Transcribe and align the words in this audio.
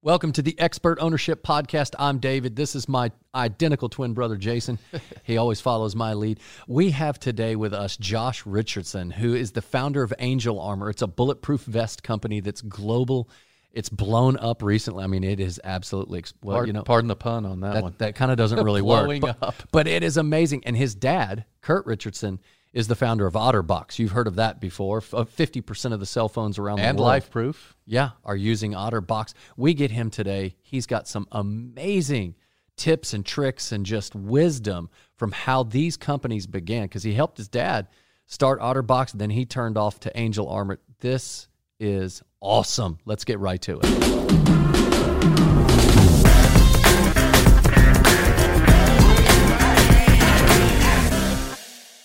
Welcome 0.00 0.30
to 0.34 0.42
the 0.42 0.58
Expert 0.60 0.98
Ownership 1.00 1.42
Podcast. 1.42 1.94
I'm 1.98 2.18
David. 2.18 2.54
This 2.54 2.76
is 2.76 2.88
my 2.88 3.10
identical 3.34 3.88
twin 3.88 4.14
brother, 4.14 4.36
Jason. 4.36 4.78
he 5.24 5.36
always 5.38 5.60
follows 5.60 5.96
my 5.96 6.14
lead. 6.14 6.38
We 6.68 6.92
have 6.92 7.18
today 7.18 7.56
with 7.56 7.74
us 7.74 7.96
Josh 7.96 8.46
Richardson, 8.46 9.10
who 9.10 9.34
is 9.34 9.50
the 9.52 9.60
founder 9.62 10.04
of 10.04 10.14
Angel 10.20 10.60
Armor. 10.60 10.88
It's 10.88 11.02
a 11.02 11.08
bulletproof 11.08 11.62
vest 11.62 12.04
company 12.04 12.38
that's 12.38 12.60
global. 12.62 13.28
It's 13.72 13.88
blown 13.88 14.36
up 14.38 14.62
recently. 14.62 15.02
I 15.02 15.08
mean, 15.08 15.24
it 15.24 15.40
is 15.40 15.60
absolutely 15.64 16.22
well. 16.42 16.58
Pardon, 16.58 16.66
you 16.68 16.72
know, 16.74 16.84
pardon 16.84 17.08
the 17.08 17.16
pun 17.16 17.44
on 17.44 17.60
that, 17.60 17.74
that, 17.74 17.82
one. 17.82 17.94
that 17.98 18.14
kind 18.14 18.30
of 18.30 18.38
doesn't 18.38 18.62
really 18.64 18.82
work. 18.82 19.04
Blowing 19.04 19.20
But, 19.20 19.36
up. 19.42 19.56
but 19.72 19.88
it 19.88 20.04
is 20.04 20.16
amazing. 20.16 20.62
And 20.64 20.76
his 20.76 20.94
dad, 20.94 21.44
Kurt 21.60 21.84
Richardson, 21.86 22.38
is 22.78 22.86
the 22.86 22.94
founder 22.94 23.26
of 23.26 23.34
OtterBox. 23.34 23.98
You've 23.98 24.12
heard 24.12 24.28
of 24.28 24.36
that 24.36 24.60
before. 24.60 25.02
Uh, 25.12 25.24
Fifty 25.24 25.60
percent 25.60 25.92
of 25.92 25.98
the 26.00 26.06
cell 26.06 26.28
phones 26.28 26.58
around 26.60 26.78
and 26.78 26.96
the 26.96 27.02
world, 27.02 27.24
LifeProof. 27.24 27.56
yeah, 27.84 28.10
are 28.24 28.36
using 28.36 28.72
OtterBox. 28.72 29.34
We 29.56 29.74
get 29.74 29.90
him 29.90 30.10
today. 30.10 30.54
He's 30.62 30.86
got 30.86 31.08
some 31.08 31.26
amazing 31.32 32.36
tips 32.76 33.12
and 33.14 33.26
tricks 33.26 33.72
and 33.72 33.84
just 33.84 34.14
wisdom 34.14 34.90
from 35.16 35.32
how 35.32 35.64
these 35.64 35.96
companies 35.96 36.46
began. 36.46 36.84
Because 36.84 37.02
he 37.02 37.14
helped 37.14 37.36
his 37.38 37.48
dad 37.48 37.88
start 38.26 38.60
OtterBox, 38.60 39.10
then 39.12 39.30
he 39.30 39.44
turned 39.44 39.76
off 39.76 39.98
to 40.00 40.16
Angel 40.16 40.48
Armor. 40.48 40.78
This 41.00 41.48
is 41.80 42.22
awesome. 42.40 42.98
Let's 43.04 43.24
get 43.24 43.40
right 43.40 43.60
to 43.62 43.80
it. 43.82 44.77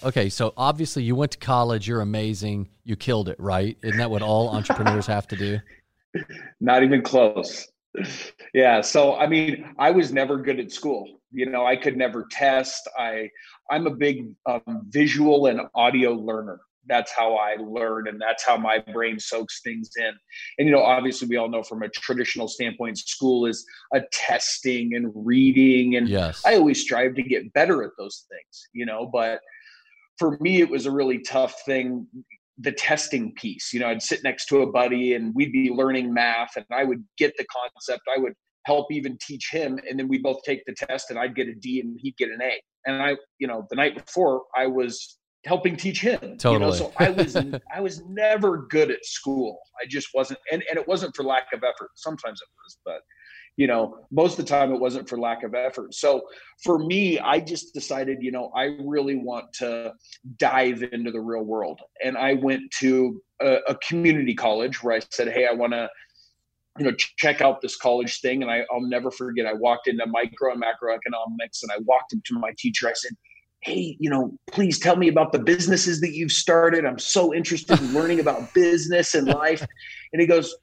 Okay, 0.04 0.30
so 0.30 0.54
obviously 0.58 1.04
you 1.04 1.16
went 1.16 1.32
to 1.32 1.38
college, 1.38 1.88
you're 1.88 2.02
amazing, 2.02 2.68
you 2.84 2.96
killed 2.96 3.30
it, 3.30 3.40
right? 3.40 3.78
Isn't 3.82 3.98
that 3.98 4.12
what 4.12 4.22
all 4.22 4.50
entrepreneurs 4.50 5.06
have 5.08 5.28
to 5.30 5.36
do? 5.36 5.60
Not 6.60 6.84
even 6.84 7.02
close. 7.02 7.68
Yeah. 8.54 8.82
So 8.82 9.16
I 9.16 9.28
mean, 9.28 9.66
I 9.78 9.92
was 9.92 10.12
never 10.12 10.38
good 10.38 10.60
at 10.60 10.72
school. 10.72 11.08
You 11.32 11.48
know, 11.48 11.66
I 11.66 11.76
could 11.76 11.98
never 11.98 12.28
test. 12.30 12.88
I 12.98 13.30
I'm 13.72 13.88
a 13.88 13.92
big 13.92 14.34
um, 14.46 14.84
visual 14.90 15.48
and 15.48 15.62
audio 15.76 16.14
learner. 16.14 16.60
That's 16.86 17.14
how 17.14 17.36
I 17.36 17.56
learn, 17.56 18.10
and 18.10 18.20
that's 18.20 18.46
how 18.46 18.58
my 18.58 18.80
brain 18.92 19.18
soaks 19.18 19.62
things 19.64 19.92
in. 19.98 20.12
And 20.58 20.68
you 20.68 20.74
know, 20.74 20.84
obviously, 20.84 21.28
we 21.30 21.38
all 21.38 21.50
know 21.50 21.64
from 21.64 21.82
a 21.82 21.90
traditional 21.90 22.48
standpoint, 22.48 22.98
school 22.98 23.46
is 23.46 23.66
a 23.94 24.02
testing 24.12 24.96
and 24.96 25.10
reading, 25.16 25.96
and 25.96 26.10
Yes. 26.10 26.42
I 26.46 26.56
always 26.56 26.82
strive 26.82 27.16
to 27.16 27.24
get 27.24 27.54
better 27.54 27.84
at 27.84 27.92
those 27.98 28.26
things. 28.30 28.68
You 28.74 28.86
know, 28.86 29.06
but 29.06 29.40
for 30.18 30.38
me, 30.40 30.62
it 30.62 30.70
was 30.70 30.86
a 30.86 30.92
really 30.92 31.20
tough 31.20 31.56
thing 31.66 32.08
the 32.60 32.72
testing 32.72 33.34
piece. 33.34 33.74
You 33.74 33.80
know, 33.80 33.88
I'd 33.88 34.02
sit 34.02 34.24
next 34.24 34.46
to 34.48 34.62
a 34.62 34.72
buddy 34.72 35.16
and 35.16 35.34
we'd 35.34 35.52
be 35.52 35.72
learning 35.72 36.14
math 36.14 36.56
and 36.56 36.66
I 36.72 36.84
would 36.84 37.04
get 37.18 37.34
the 37.38 37.46
concept. 37.46 38.04
I 38.16 38.20
would 38.20 38.34
help 38.66 38.92
even 38.92 39.18
teach 39.26 39.50
him. 39.52 39.80
And 39.90 40.00
then 40.00 40.08
we 40.08 40.20
both 40.20 40.38
take 40.46 40.64
the 40.66 40.74
test 40.74 41.10
and 41.10 41.20
I'd 41.20 41.36
get 41.36 41.48
a 41.48 41.56
D 41.56 41.80
and 41.80 41.98
he'd 42.02 42.16
get 42.18 42.30
an 42.30 42.42
A. 42.42 42.62
And 42.86 43.02
I, 43.02 43.18
you 43.40 43.48
know, 43.48 43.66
the 43.70 43.76
night 43.76 44.06
before 44.06 44.44
I 44.56 44.68
was 44.68 45.18
helping 45.46 45.76
teach 45.76 46.00
him. 46.00 46.20
You 46.22 46.30
know, 46.30 46.36
Totally. 46.38 46.78
so 46.78 46.94
I 46.98 47.10
was 47.10 47.36
I 47.76 47.82
was 47.82 48.04
never 48.06 48.68
good 48.70 48.92
at 48.92 49.04
school. 49.04 49.58
I 49.82 49.88
just 49.88 50.10
wasn't 50.14 50.40
and, 50.52 50.64
and 50.70 50.80
it 50.80 50.88
wasn't 50.88 51.16
for 51.16 51.24
lack 51.24 51.48
of 51.54 51.64
effort. 51.64 51.90
Sometimes 51.96 52.40
it 52.40 52.50
was, 52.64 52.78
but 52.86 53.02
you 53.56 53.68
know, 53.68 54.00
most 54.12 54.40
of 54.40 54.46
the 54.46 54.50
time 54.50 54.72
it 54.72 54.80
wasn't 54.80 55.08
for 55.08 55.20
lack 55.20 55.44
of 55.44 55.54
effort. 55.54 55.94
So 55.94 56.24
for 56.64 56.80
me, 56.80 57.20
I 57.20 57.40
just 57.40 57.74
decided, 57.74 58.18
you 58.22 58.32
know, 58.32 58.52
I 58.56 58.76
really 58.80 59.16
want 59.16 59.54
to 59.54 59.94
dive 60.38 60.84
into 60.92 61.12
the 61.12 61.22
real 61.22 61.44
world. 61.44 61.80
And 62.04 62.18
I 62.18 62.34
went 62.34 62.64
to 62.80 63.22
a, 63.42 63.58
a 63.68 63.76
community 63.76 64.34
college 64.34 64.82
where 64.82 64.96
I 64.96 65.02
said, 65.12 65.32
Hey, 65.32 65.46
I 65.46 65.54
want 65.54 65.74
to, 65.74 65.88
you 66.80 66.86
know, 66.86 66.94
check 67.18 67.42
out 67.42 67.62
this 67.62 67.78
college 67.78 68.22
thing. 68.22 68.42
And 68.42 68.50
I, 68.50 68.64
I'll 68.72 68.82
never 68.82 69.12
forget, 69.12 69.46
I 69.46 69.54
walked 69.54 69.88
into 69.88 70.06
micro 70.08 70.54
and 70.54 70.62
macroeconomics 70.62 71.62
and 71.62 71.72
I 71.72 71.78
walked 71.86 72.14
up 72.14 72.24
to 72.26 72.40
my 72.40 72.54
teacher. 72.58 72.90
I 72.90 72.94
said, 72.94 73.12
Hey, 73.62 73.96
you 74.00 74.10
know, 74.10 74.36
please 74.52 74.80
tell 74.80 74.96
me 74.96 75.08
about 75.08 75.32
the 75.32 75.40
businesses 75.40 76.02
that 76.02 76.14
you've 76.14 76.32
started. 76.32 76.86
I'm 76.86 77.00
so 77.00 77.34
interested 77.34 77.80
in 77.80 77.94
learning 77.94 78.20
about 78.20 78.54
business 78.54 79.14
and 79.14 79.28
life. 79.28 79.66
And 80.12 80.20
he 80.20 80.28
goes, 80.28 80.54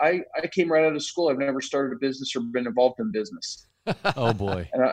I, 0.00 0.20
I 0.36 0.46
came 0.46 0.70
right 0.70 0.84
out 0.84 0.96
of 0.96 1.02
school. 1.02 1.28
I've 1.28 1.38
never 1.38 1.60
started 1.60 1.94
a 1.94 1.98
business 1.98 2.34
or 2.34 2.40
been 2.40 2.66
involved 2.66 3.00
in 3.00 3.10
business. 3.12 3.66
Oh 4.16 4.32
boy. 4.32 4.68
And 4.72 4.84
I 4.84 4.92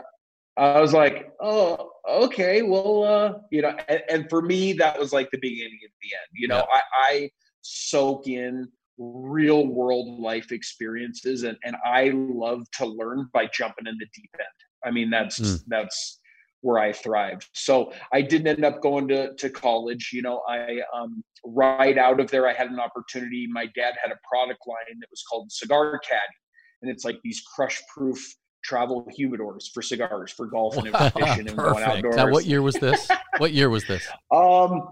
I 0.58 0.82
was 0.82 0.92
like, 0.92 1.32
oh, 1.40 1.92
okay, 2.10 2.64
well, 2.64 3.04
uh, 3.04 3.34
you 3.52 3.62
know, 3.62 3.78
and, 3.88 4.02
and 4.10 4.30
for 4.30 4.42
me, 4.42 4.74
that 4.74 5.00
was 5.00 5.14
like 5.14 5.30
the 5.30 5.38
beginning 5.38 5.80
of 5.86 5.92
the 6.02 6.10
end. 6.16 6.30
You 6.34 6.48
know, 6.48 6.66
I, 6.74 6.82
I 7.00 7.30
soak 7.62 8.28
in 8.28 8.68
real 8.98 9.68
world 9.68 10.20
life 10.20 10.52
experiences, 10.52 11.44
and 11.44 11.58
and 11.64 11.76
I 11.86 12.10
love 12.16 12.64
to 12.80 12.86
learn 12.88 13.30
by 13.34 13.48
jumping 13.54 13.86
in 13.86 13.98
the 14.00 14.08
deep 14.16 14.32
end. 14.40 14.48
I 14.84 14.90
mean, 14.92 15.12
that's 15.12 15.40
Mm. 15.40 15.64
that's 15.68 16.20
where 16.62 16.80
I 16.80 16.92
thrived. 16.92 17.48
So 17.54 17.94
I 18.14 18.22
didn't 18.22 18.48
end 18.48 18.66
up 18.66 18.82
going 18.82 19.08
to 19.10 19.34
to 19.36 19.50
college. 19.50 20.12
You 20.14 20.22
know, 20.22 20.42
I 20.48 20.80
um, 20.96 21.24
right 21.46 21.98
out 21.98 22.20
of 22.20 22.30
there, 22.32 22.48
I 22.48 22.54
had 22.54 22.70
an 22.70 22.80
opportunity. 22.80 23.48
My 23.50 23.66
dad 23.76 23.94
had 24.02 24.12
a 24.12 24.18
product 24.28 24.62
line 24.68 25.00
that 25.00 25.08
was 25.10 25.24
called 25.30 25.52
Cigar 25.52 26.00
Caddy, 26.00 26.22
and 26.82 26.92
it's 26.92 27.06
like 27.06 27.18
these 27.24 27.42
crush 27.56 27.82
proof 27.94 28.20
travel 28.64 29.08
humidors 29.18 29.72
for 29.74 29.82
cigars 29.82 30.32
for 30.32 30.48
golf 30.48 30.76
and 30.78 30.92
Wow, 30.92 31.10
fishing 31.10 31.48
and 31.48 31.58
going 31.58 31.84
outdoors. 31.84 32.16
Now, 32.16 32.30
what 32.30 32.46
year 32.46 32.62
was 32.62 32.76
this? 32.76 33.10
what 33.38 33.54
year 33.54 33.70
was 33.70 33.86
this? 33.86 34.08
Um, 34.32 34.90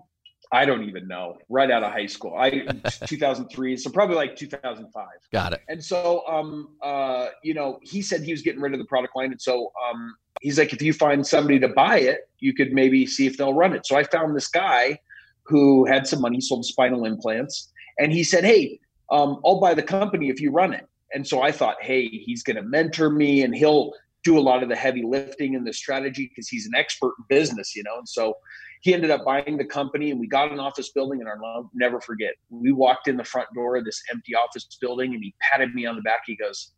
I 0.56 0.64
don't 0.64 0.86
even 0.86 1.06
know. 1.06 1.38
Right 1.50 1.70
out 1.70 1.84
of 1.84 1.92
high 1.92 2.06
school, 2.06 2.34
I 2.38 2.50
2003, 3.06 3.76
so 3.76 3.90
probably 3.90 4.16
like 4.16 4.38
2005. 4.38 5.08
Got 5.34 5.52
it. 5.52 5.62
And 5.68 5.84
so, 5.84 6.26
um, 6.28 6.70
uh, 6.82 7.28
you 7.44 7.54
know, 7.54 7.78
he 7.82 8.02
said 8.02 8.22
he 8.22 8.32
was 8.32 8.42
getting 8.42 8.62
rid 8.62 8.72
of 8.72 8.80
the 8.80 8.86
product 8.86 9.18
line, 9.18 9.32
and 9.32 9.42
so 9.42 9.74
um, 9.90 10.16
he's 10.40 10.58
like, 10.58 10.72
if 10.72 10.82
you 10.82 10.94
find 10.94 11.28
somebody 11.28 11.60
to 11.60 11.68
buy 11.68 12.00
it, 12.00 12.30
you 12.40 12.54
could 12.54 12.72
maybe 12.72 13.06
see 13.06 13.28
if 13.28 13.36
they'll 13.36 13.54
run 13.54 13.74
it. 13.74 13.86
So 13.86 13.98
I 13.98 14.04
found 14.04 14.34
this 14.34 14.48
guy 14.48 14.98
who 15.44 15.86
had 15.86 16.08
some 16.08 16.22
money, 16.22 16.40
sold 16.40 16.66
spinal 16.66 17.04
implants, 17.04 17.70
and 18.00 18.14
he 18.14 18.24
said, 18.24 18.46
hey, 18.46 18.80
um, 19.12 19.42
I'll 19.46 19.60
buy 19.60 19.74
the 19.74 19.84
company 19.84 20.30
if 20.30 20.40
you 20.40 20.52
run 20.52 20.74
it. 20.74 20.88
And 21.14 21.28
so 21.28 21.42
I 21.42 21.52
thought, 21.52 21.76
hey, 21.82 22.08
he's 22.08 22.44
going 22.44 22.56
to 22.56 22.64
mentor 22.64 23.10
me, 23.10 23.42
and 23.42 23.54
he'll 23.54 23.92
do 24.24 24.38
a 24.38 24.42
lot 24.42 24.64
of 24.64 24.70
the 24.70 24.76
heavy 24.76 25.04
lifting 25.04 25.54
and 25.54 25.68
the 25.68 25.74
strategy 25.74 26.30
because 26.30 26.48
he's 26.48 26.66
an 26.66 26.76
expert 26.76 27.14
in 27.20 27.26
business, 27.28 27.76
you 27.76 27.84
know. 27.84 27.98
And 27.98 28.08
so 28.08 28.36
he 28.82 28.94
ended 28.94 29.12
up 29.12 29.26
buying 29.26 29.58
the 29.58 29.66
company 29.66 30.12
and 30.12 30.20
we 30.20 30.28
got 30.28 30.52
an 30.52 30.60
office 30.60 30.90
building 30.92 31.22
and 31.22 31.30
I'll 31.30 31.70
never 31.74 32.00
forget. 32.00 32.34
We 32.50 32.72
walked 32.72 33.08
in 33.08 33.18
the 33.18 33.24
front 33.24 33.48
door 33.56 33.78
of 33.78 33.86
this 33.86 34.02
empty 34.12 34.36
office 34.36 34.68
building 34.80 35.14
and 35.14 35.24
he 35.24 35.34
patted 35.42 35.74
me 35.74 35.86
on 35.86 35.96
the 35.96 36.02
back. 36.02 36.22
He 36.26 36.36
goes, 36.36 36.74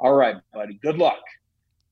All 0.00 0.14
right, 0.14 0.36
buddy, 0.54 0.78
good 0.82 0.98
luck. 0.98 1.20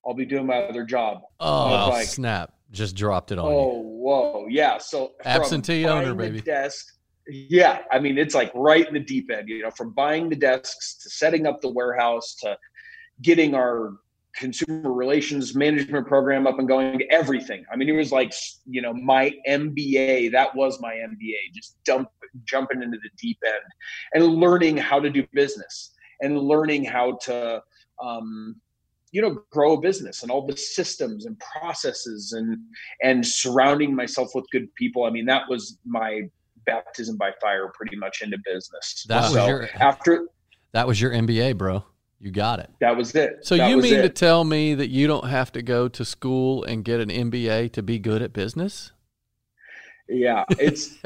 I'll 0.07 0.15
be 0.15 0.25
doing 0.25 0.47
my 0.47 0.63
other 0.63 0.85
job. 0.85 1.21
Oh, 1.41 1.89
like, 1.91 2.07
snap. 2.07 2.55
Just 2.71 2.97
dropped 2.97 3.33
it 3.33 3.39
on 3.39 3.47
Oh, 3.53 3.77
you. 3.77 3.83
whoa. 3.83 4.47
Yeah. 4.49 4.79
So 4.79 5.13
from 5.23 5.43
Absentee 5.43 5.87
owner, 5.87 6.15
baby. 6.15 6.39
the 6.41 6.45
Desk. 6.47 6.87
Yeah. 7.29 7.81
I 7.93 7.99
mean, 7.99 8.17
it's 8.17 8.35
like 8.35 8.51
right 8.55 8.87
in 8.87 8.95
the 8.95 9.01
deep 9.01 9.31
end, 9.31 9.49
you 9.49 9.63
know, 9.63 9.71
from 9.73 9.93
buying 9.93 10.29
the 10.31 10.37
desks 10.37 10.97
to 11.03 11.11
setting 11.11 11.47
up 11.47 11.61
the 11.61 11.69
warehouse 11.69 12.35
to 12.37 12.57
getting 13.23 13.55
our 13.55 13.93
consumer 14.37 14.93
relations 14.93 15.55
management 15.55 16.07
program 16.07 16.47
up 16.47 16.59
and 16.59 16.69
going 16.69 17.03
everything. 17.11 17.65
I 17.73 17.77
mean 17.77 17.89
it 17.89 17.97
was 17.97 18.13
like 18.13 18.33
you 18.67 18.83
know 18.83 18.93
my 18.93 19.33
mba 19.49 20.31
that 20.33 20.55
was 20.55 20.81
my 20.81 20.95
mba 20.95 21.35
just 21.55 21.83
dump, 21.85 22.09
jumping 22.45 22.83
into 22.83 22.99
the 22.99 23.11
deep 23.21 23.39
end 23.45 23.65
and 24.15 24.35
learning 24.35 24.77
how 24.77 25.01
to 25.01 25.11
do 25.11 25.27
business 25.33 25.93
and 26.21 26.39
learning 26.39 26.85
how 26.85 27.17
to 27.23 27.63
um, 28.03 28.57
you 29.13 29.21
know 29.21 29.43
grow 29.51 29.73
a 29.75 29.81
business 29.81 30.23
and 30.23 30.31
all 30.31 30.47
the 30.47 30.57
systems 30.57 31.27
and 31.27 31.37
processes 31.41 32.33
and 32.33 32.59
and 33.03 33.27
surrounding 33.27 33.95
myself 33.95 34.31
with 34.35 34.45
good 34.53 34.73
people. 34.75 35.05
I 35.05 35.11
mean 35.11 35.27
that 35.27 35.43
was 35.49 35.79
my 35.85 36.23
baptism 36.67 37.17
by 37.17 37.33
fire 37.41 37.73
pretty 37.75 37.97
much 37.97 38.23
into 38.23 38.39
business. 38.45 39.05
That 39.09 39.23
was 39.23 39.35
your- 39.35 39.69
after 39.75 40.29
That 40.73 40.87
was 40.87 41.01
your 41.01 41.11
MBA, 41.11 41.57
bro. 41.57 41.85
You 42.21 42.31
got 42.31 42.61
it. 42.61 42.71
that 42.81 42.97
was 42.97 43.15
it 43.15 43.39
So 43.47 43.57
That 43.57 43.71
you 43.71 43.79
mean 43.79 44.03
to 44.03 44.11
tell 44.11 44.45
me 44.45 44.75
that 44.75 44.89
you 44.89 45.07
don't 45.07 45.27
have 45.27 45.51
to 45.53 45.63
go 45.63 45.89
to 45.89 46.05
school 46.05 46.63
and 46.65 46.85
get 46.85 47.01
an 47.01 47.09
MBA 47.09 47.73
to 47.73 47.83
be 47.83 47.99
good 47.99 48.21
at 48.21 48.35
business? 48.35 48.93
Yeah, 50.07 50.45
it's 50.51 50.99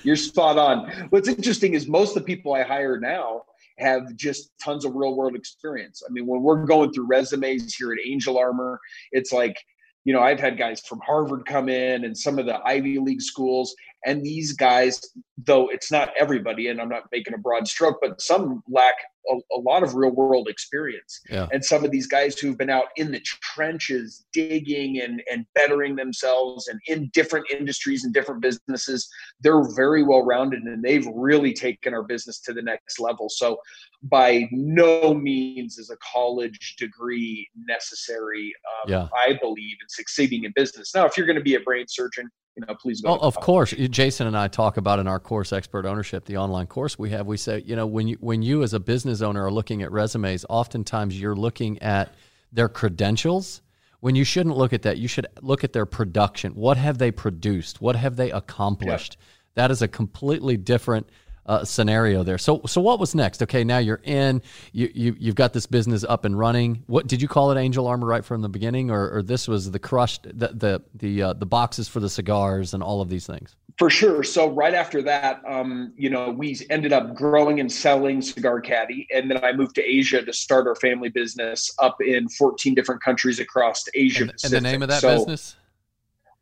you're 0.04 0.16
spot 0.16 0.58
on. 0.58 0.90
What's 1.10 1.28
interesting 1.28 1.74
is 1.74 1.86
most 1.86 2.16
of 2.16 2.22
the 2.22 2.26
people 2.26 2.52
I 2.52 2.62
hire 2.62 3.00
now 3.00 3.44
have 3.78 4.14
just 4.16 4.50
tons 4.62 4.84
of 4.84 4.94
real 4.94 5.16
world 5.16 5.36
experience. 5.36 6.02
I 6.06 6.12
mean, 6.12 6.26
when 6.26 6.42
we're 6.42 6.64
going 6.64 6.92
through 6.92 7.06
resumes 7.06 7.74
here 7.74 7.92
at 7.92 7.98
Angel 8.04 8.38
Armor, 8.38 8.80
it's 9.12 9.32
like, 9.32 9.62
you 10.04 10.12
know, 10.12 10.20
I've 10.20 10.40
had 10.40 10.58
guys 10.58 10.80
from 10.80 11.00
Harvard 11.00 11.46
come 11.46 11.68
in 11.68 12.04
and 12.04 12.16
some 12.16 12.38
of 12.38 12.46
the 12.46 12.58
Ivy 12.66 12.98
League 12.98 13.22
schools, 13.22 13.74
and 14.04 14.22
these 14.22 14.52
guys 14.52 15.00
though 15.44 15.68
it's 15.68 15.90
not 15.90 16.10
everybody 16.18 16.68
and 16.68 16.80
i'm 16.80 16.88
not 16.88 17.04
making 17.12 17.34
a 17.34 17.38
broad 17.38 17.66
stroke 17.68 17.98
but 18.00 18.20
some 18.20 18.62
lack 18.68 18.94
a, 19.28 19.34
a, 19.56 19.60
lot 19.60 19.82
of 19.82 19.94
real 19.94 20.12
world 20.12 20.46
experience 20.48 21.20
yeah. 21.28 21.48
and 21.52 21.64
some 21.64 21.84
of 21.84 21.90
these 21.90 22.06
guys 22.06 22.38
who've 22.38 22.56
been 22.56 22.70
out 22.70 22.86
in 22.96 23.10
the 23.10 23.20
trenches 23.20 24.24
digging 24.32 25.00
and 25.00 25.22
and 25.30 25.44
bettering 25.54 25.96
themselves 25.96 26.68
and 26.68 26.80
in 26.86 27.10
different 27.12 27.44
industries 27.50 28.04
and 28.04 28.14
different 28.14 28.40
businesses 28.40 29.08
they're 29.40 29.64
very 29.74 30.02
well 30.02 30.24
rounded 30.24 30.62
and 30.62 30.82
they've 30.82 31.08
really 31.14 31.52
taken 31.52 31.92
our 31.92 32.04
business 32.04 32.40
to 32.40 32.52
the 32.52 32.62
next 32.62 33.00
level 33.00 33.28
so 33.28 33.58
by 34.04 34.48
no 34.52 35.12
means 35.12 35.78
is 35.78 35.90
a 35.90 35.96
college 36.12 36.76
degree 36.78 37.48
necessary 37.68 38.52
um, 38.84 38.90
yeah. 38.90 39.08
i 39.26 39.32
believe 39.42 39.76
in 39.80 39.88
succeeding 39.88 40.44
in 40.44 40.52
business 40.54 40.94
now 40.94 41.04
if 41.04 41.16
you're 41.16 41.26
going 41.26 41.36
to 41.36 41.42
be 41.42 41.56
a 41.56 41.60
brain 41.60 41.86
surgeon 41.88 42.30
you 42.56 42.64
know, 42.66 42.74
please 42.74 43.02
go. 43.02 43.10
Oh, 43.10 43.18
of 43.18 43.36
course, 43.36 43.72
Jason 43.72 44.26
and 44.26 44.36
I 44.36 44.48
talk 44.48 44.78
about 44.78 44.98
in 44.98 45.06
our 45.06 45.20
course, 45.20 45.52
Expert 45.52 45.84
Ownership, 45.84 46.24
the 46.24 46.38
online 46.38 46.66
course 46.66 46.98
we 46.98 47.10
have. 47.10 47.26
We 47.26 47.36
say, 47.36 47.62
you 47.66 47.76
know, 47.76 47.86
when 47.86 48.08
you 48.08 48.16
when 48.20 48.42
you 48.42 48.62
as 48.62 48.72
a 48.72 48.80
business 48.80 49.20
owner 49.20 49.44
are 49.44 49.52
looking 49.52 49.82
at 49.82 49.92
resumes, 49.92 50.44
oftentimes 50.48 51.20
you're 51.20 51.36
looking 51.36 51.80
at 51.82 52.14
their 52.52 52.68
credentials. 52.68 53.62
When 54.00 54.14
you 54.14 54.24
shouldn't 54.24 54.56
look 54.56 54.72
at 54.72 54.82
that, 54.82 54.98
you 54.98 55.08
should 55.08 55.26
look 55.42 55.64
at 55.64 55.72
their 55.72 55.86
production. 55.86 56.52
What 56.52 56.76
have 56.76 56.98
they 56.98 57.10
produced? 57.10 57.80
What 57.80 57.96
have 57.96 58.16
they 58.16 58.30
accomplished? 58.30 59.16
Yeah. 59.18 59.26
That 59.54 59.70
is 59.70 59.82
a 59.82 59.88
completely 59.88 60.56
different 60.56 61.08
uh, 61.46 61.64
scenario 61.64 62.22
there. 62.22 62.38
So, 62.38 62.60
so 62.66 62.80
what 62.80 62.98
was 62.98 63.14
next? 63.14 63.42
Okay, 63.42 63.64
now 63.64 63.78
you're 63.78 64.00
in. 64.04 64.42
You, 64.72 64.90
you 64.94 65.16
you've 65.18 65.34
got 65.34 65.52
this 65.52 65.66
business 65.66 66.04
up 66.04 66.24
and 66.24 66.38
running. 66.38 66.82
What 66.86 67.06
did 67.06 67.22
you 67.22 67.28
call 67.28 67.50
it? 67.52 67.58
Angel 67.58 67.86
Armor 67.86 68.06
right 68.06 68.24
from 68.24 68.42
the 68.42 68.48
beginning, 68.48 68.90
or, 68.90 69.10
or 69.10 69.22
this 69.22 69.48
was 69.48 69.70
the 69.70 69.78
crushed 69.78 70.24
the 70.24 70.48
the 70.48 70.82
the 70.94 71.22
uh, 71.22 71.32
the 71.32 71.46
boxes 71.46 71.88
for 71.88 72.00
the 72.00 72.10
cigars 72.10 72.74
and 72.74 72.82
all 72.82 73.00
of 73.00 73.08
these 73.08 73.26
things. 73.26 73.56
For 73.78 73.90
sure. 73.90 74.22
So 74.22 74.48
right 74.48 74.72
after 74.72 75.02
that, 75.02 75.42
um, 75.46 75.92
you 75.96 76.08
know, 76.08 76.30
we 76.30 76.58
ended 76.70 76.94
up 76.94 77.14
growing 77.14 77.60
and 77.60 77.70
selling 77.70 78.22
Cigar 78.22 78.60
Caddy, 78.60 79.06
and 79.14 79.30
then 79.30 79.44
I 79.44 79.52
moved 79.52 79.74
to 79.74 79.82
Asia 79.84 80.22
to 80.22 80.32
start 80.32 80.66
our 80.66 80.76
family 80.76 81.10
business 81.10 81.74
up 81.78 82.00
in 82.00 82.28
14 82.28 82.74
different 82.74 83.02
countries 83.02 83.38
across 83.38 83.84
Asia. 83.94 84.22
And, 84.22 84.32
and 84.44 84.52
the 84.52 84.60
name 84.62 84.82
of 84.82 84.88
that 84.88 85.02
so, 85.02 85.18
business? 85.18 85.56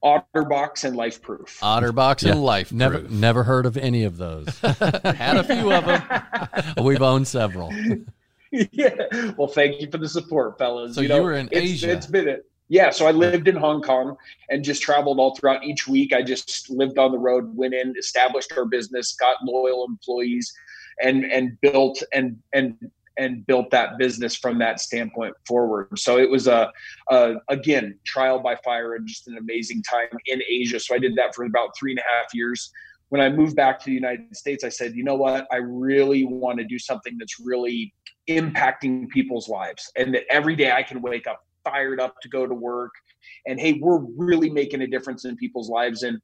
Otterbox 0.04 0.84
and 0.84 0.96
LifeProof. 0.96 1.58
Otterbox 1.60 2.22
yeah. 2.22 2.32
and 2.32 2.44
Life 2.44 2.72
Never, 2.72 3.02
never 3.08 3.42
heard 3.42 3.64
of 3.64 3.76
any 3.78 4.04
of 4.04 4.18
those. 4.18 4.46
Had 4.60 5.38
a 5.38 5.44
few 5.44 5.72
of 5.72 5.86
them. 5.86 6.04
We've 6.84 7.00
owned 7.00 7.26
several. 7.26 7.72
yeah. 8.52 8.94
Well, 9.38 9.48
thank 9.48 9.80
you 9.80 9.90
for 9.90 9.98
the 9.98 10.08
support, 10.08 10.58
fellas. 10.58 10.94
So 10.94 11.00
you, 11.00 11.08
know, 11.08 11.16
you 11.16 11.22
were 11.22 11.32
in 11.32 11.48
it's, 11.50 11.60
Asia. 11.60 11.90
It's 11.90 12.06
been 12.06 12.28
it. 12.28 12.46
Yeah, 12.68 12.90
so 12.90 13.06
I 13.06 13.10
lived 13.10 13.46
in 13.48 13.56
Hong 13.56 13.82
Kong 13.82 14.16
and 14.48 14.64
just 14.64 14.82
traveled 14.82 15.18
all 15.18 15.34
throughout 15.34 15.64
each 15.64 15.86
week. 15.86 16.12
I 16.12 16.22
just 16.22 16.70
lived 16.70 16.98
on 16.98 17.12
the 17.12 17.18
road, 17.18 17.54
went 17.56 17.74
in, 17.74 17.94
established 17.98 18.52
our 18.56 18.64
business, 18.64 19.14
got 19.14 19.36
loyal 19.44 19.84
employees, 19.86 20.52
and 21.02 21.24
and 21.24 21.60
built 21.60 22.02
and 22.12 22.38
and 22.54 22.90
and 23.16 23.46
built 23.46 23.70
that 23.70 23.98
business 23.98 24.36
from 24.36 24.58
that 24.58 24.80
standpoint 24.80 25.34
forward. 25.46 25.98
So 25.98 26.18
it 26.18 26.30
was 26.30 26.46
a, 26.46 26.70
a, 27.10 27.34
again 27.48 27.98
trial 28.04 28.40
by 28.40 28.56
fire 28.64 28.94
and 28.94 29.06
just 29.06 29.28
an 29.28 29.36
amazing 29.36 29.82
time 29.82 30.08
in 30.26 30.42
Asia. 30.48 30.80
So 30.80 30.94
I 30.94 30.98
did 30.98 31.16
that 31.16 31.34
for 31.34 31.44
about 31.44 31.76
three 31.78 31.92
and 31.92 32.00
a 32.00 32.16
half 32.16 32.34
years. 32.34 32.70
When 33.10 33.20
I 33.20 33.28
moved 33.28 33.54
back 33.54 33.78
to 33.80 33.84
the 33.84 33.92
United 33.92 34.36
States, 34.36 34.64
I 34.64 34.68
said, 34.68 34.94
you 34.94 35.04
know 35.04 35.14
what, 35.14 35.46
I 35.52 35.56
really 35.56 36.24
want 36.24 36.58
to 36.58 36.64
do 36.64 36.78
something 36.78 37.16
that's 37.18 37.38
really 37.38 37.94
impacting 38.28 39.08
people's 39.10 39.48
lives, 39.48 39.92
and 39.96 40.14
that 40.14 40.24
every 40.30 40.56
day 40.56 40.72
I 40.72 40.82
can 40.82 41.00
wake 41.02 41.26
up 41.26 41.44
fired 41.64 42.00
up 42.00 42.20
to 42.22 42.28
go 42.28 42.46
to 42.46 42.54
work, 42.54 42.92
and 43.46 43.60
hey, 43.60 43.78
we're 43.80 44.00
really 44.16 44.50
making 44.50 44.82
a 44.82 44.86
difference 44.86 45.24
in 45.24 45.36
people's 45.36 45.68
lives. 45.68 46.02
And 46.02 46.18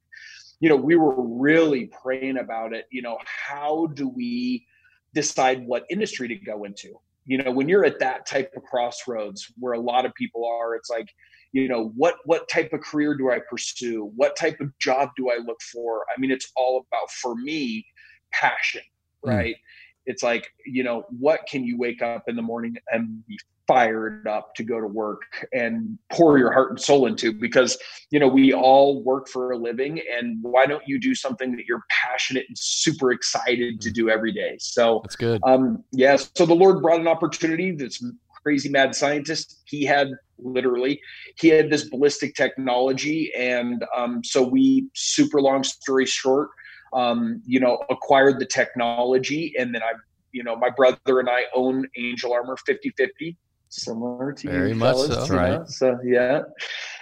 you 0.60 0.68
know, 0.68 0.76
we 0.76 0.96
were 0.96 1.14
really 1.16 1.90
praying 2.02 2.38
about 2.38 2.74
it. 2.74 2.86
You 2.90 3.02
know, 3.02 3.18
how 3.24 3.86
do 3.94 4.08
we 4.08 4.66
decide 5.14 5.66
what 5.66 5.84
industry 5.90 6.28
to 6.28 6.34
go 6.36 6.64
into. 6.64 6.94
You 7.26 7.42
know, 7.42 7.50
when 7.50 7.68
you're 7.68 7.84
at 7.84 7.98
that 8.00 8.26
type 8.26 8.52
of 8.56 8.62
crossroads 8.62 9.52
where 9.58 9.74
a 9.74 9.80
lot 9.80 10.06
of 10.06 10.14
people 10.14 10.44
are, 10.46 10.74
it's 10.74 10.90
like, 10.90 11.08
you 11.52 11.68
know, 11.68 11.92
what 11.96 12.16
what 12.24 12.48
type 12.48 12.72
of 12.72 12.80
career 12.80 13.16
do 13.16 13.30
I 13.30 13.40
pursue? 13.48 14.12
What 14.16 14.36
type 14.36 14.60
of 14.60 14.76
job 14.78 15.10
do 15.16 15.30
I 15.30 15.36
look 15.36 15.60
for? 15.62 16.04
I 16.14 16.18
mean, 16.20 16.30
it's 16.30 16.50
all 16.56 16.86
about 16.86 17.10
for 17.10 17.34
me 17.34 17.86
passion, 18.32 18.82
hmm. 19.22 19.30
right? 19.30 19.54
Mm. 19.54 19.60
It's 20.06 20.22
like, 20.22 20.50
you 20.64 20.82
know, 20.82 21.04
what 21.10 21.40
can 21.48 21.64
you 21.64 21.76
wake 21.76 22.02
up 22.02 22.24
in 22.26 22.36
the 22.36 22.42
morning 22.42 22.76
and 22.90 23.24
be 23.26 23.38
fired 23.70 24.26
up 24.26 24.52
to 24.56 24.64
go 24.64 24.80
to 24.80 24.86
work 24.88 25.46
and 25.52 25.96
pour 26.10 26.38
your 26.38 26.52
heart 26.52 26.70
and 26.70 26.80
soul 26.80 27.06
into 27.06 27.32
because 27.32 27.78
you 28.10 28.18
know 28.18 28.26
we 28.26 28.52
all 28.52 29.00
work 29.04 29.28
for 29.28 29.52
a 29.52 29.56
living 29.56 30.00
and 30.12 30.38
why 30.42 30.66
don't 30.66 30.82
you 30.88 30.98
do 30.98 31.14
something 31.14 31.54
that 31.54 31.66
you're 31.66 31.84
passionate 31.88 32.44
and 32.48 32.58
super 32.58 33.12
excited 33.12 33.80
to 33.80 33.88
do 33.92 34.10
every 34.10 34.32
day? 34.32 34.56
So 34.58 35.02
that's 35.04 35.14
good. 35.14 35.40
um 35.46 35.84
yes 35.92 36.22
yeah, 36.22 36.28
so 36.34 36.46
the 36.46 36.54
lord 36.54 36.82
brought 36.82 36.98
an 36.98 37.06
opportunity. 37.06 37.70
This 37.70 38.04
crazy 38.42 38.68
mad 38.68 38.92
scientist 38.96 39.60
he 39.66 39.84
had 39.84 40.08
literally 40.38 41.00
he 41.38 41.46
had 41.46 41.70
this 41.70 41.88
ballistic 41.90 42.34
technology 42.34 43.30
and 43.36 43.84
um, 43.96 44.24
so 44.24 44.42
we 44.42 44.88
super 44.94 45.40
long 45.40 45.62
story 45.62 46.06
short 46.06 46.48
um, 46.92 47.40
you 47.46 47.60
know 47.60 47.78
acquired 47.88 48.40
the 48.40 48.46
technology 48.46 49.54
and 49.58 49.74
then 49.74 49.82
i 49.82 49.92
you 50.32 50.42
know 50.42 50.56
my 50.56 50.70
brother 50.70 51.20
and 51.20 51.28
i 51.28 51.42
own 51.54 51.86
angel 51.98 52.32
armor 52.32 52.56
50 52.56 52.90
50 52.96 53.36
similar 53.70 54.32
to 54.32 54.48
Very 54.48 54.70
you 54.70 54.74
much 54.74 54.96
fellas, 54.96 55.28
so. 55.28 55.34
Right. 55.34 55.50
Know? 55.52 55.64
So 55.66 55.98
yeah. 56.04 56.42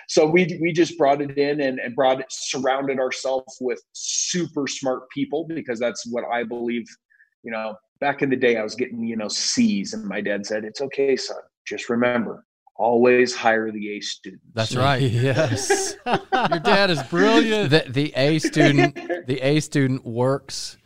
So 0.09 0.27
we 0.27 0.59
we 0.61 0.73
just 0.73 0.97
brought 0.97 1.21
it 1.21 1.37
in 1.37 1.61
and, 1.61 1.79
and 1.79 1.95
brought 1.95 2.21
it 2.21 2.27
surrounded 2.31 2.99
ourselves 2.99 3.59
with 3.61 3.83
super 3.93 4.67
smart 4.67 5.11
people 5.11 5.47
because 5.49 5.79
that's 5.79 6.07
what 6.11 6.25
I 6.33 6.45
believe, 6.45 6.87
you 7.43 7.51
know, 7.51 7.75
back 8.01 8.23
in 8.23 8.31
the 8.31 8.37
day 8.37 8.57
I 8.57 8.63
was 8.63 8.75
getting, 8.75 9.03
you 9.05 9.17
know, 9.17 9.29
C's 9.29 9.93
and 9.93 10.05
my 10.05 10.21
dad 10.21 10.47
said, 10.47 10.65
It's 10.65 10.81
okay, 10.81 11.17
son. 11.17 11.39
Just 11.67 11.91
remember, 11.91 12.45
always 12.77 13.35
hire 13.35 13.71
the 13.71 13.97
A 13.97 14.01
student. 14.01 14.41
That's 14.55 14.75
right. 14.75 15.03
yes. 15.03 15.95
Your 16.07 16.61
dad 16.61 16.91
is 16.91 17.03
brilliant. 17.05 17.71
The, 17.71 17.85
the 17.89 18.13
A 18.17 18.39
student, 18.39 18.95
the 19.27 19.41
A 19.43 19.61
student 19.61 20.07
works 20.07 20.79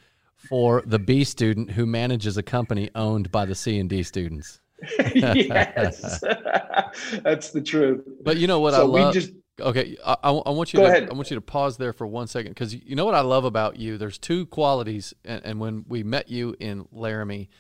for 0.49 0.83
the 0.85 0.99
B 0.99 1.23
student 1.23 1.71
who 1.71 1.87
manages 1.87 2.37
a 2.37 2.43
company 2.43 2.91
owned 2.95 3.31
by 3.31 3.45
the 3.45 3.55
C 3.55 3.79
and 3.79 3.89
D 3.89 4.03
students. 4.03 4.62
yes, 5.15 6.21
that's 7.23 7.51
the 7.51 7.61
truth. 7.61 8.07
But 8.23 8.37
you 8.37 8.47
know 8.47 8.61
what 8.61 8.75
so 8.75 8.81
I 8.81 9.01
love. 9.01 9.15
Just, 9.15 9.33
okay, 9.61 9.97
I, 10.05 10.17
I, 10.23 10.51
want 10.51 10.73
you. 10.73 10.81
to, 10.81 10.87
ahead. 10.87 11.11
I 11.11 11.15
want 11.15 11.31
you 11.31 11.37
to 11.37 11.41
pause 11.41 11.77
there 11.77 11.93
for 11.93 12.07
one 12.07 12.27
second 12.27 12.51
because 12.51 12.75
you 12.75 12.97
know 12.97 13.05
what 13.05 13.15
I 13.15 13.21
love 13.21 13.45
about 13.45 13.79
you. 13.79 13.99
There's 13.99 14.19
two 14.19 14.47
qualities, 14.47 15.15
and, 15.25 15.45
and 15.45 15.61
when 15.61 15.85
we 15.89 16.03
met 16.03 16.29
you 16.29 16.57
in 16.59 16.87
Laramie 16.91 17.51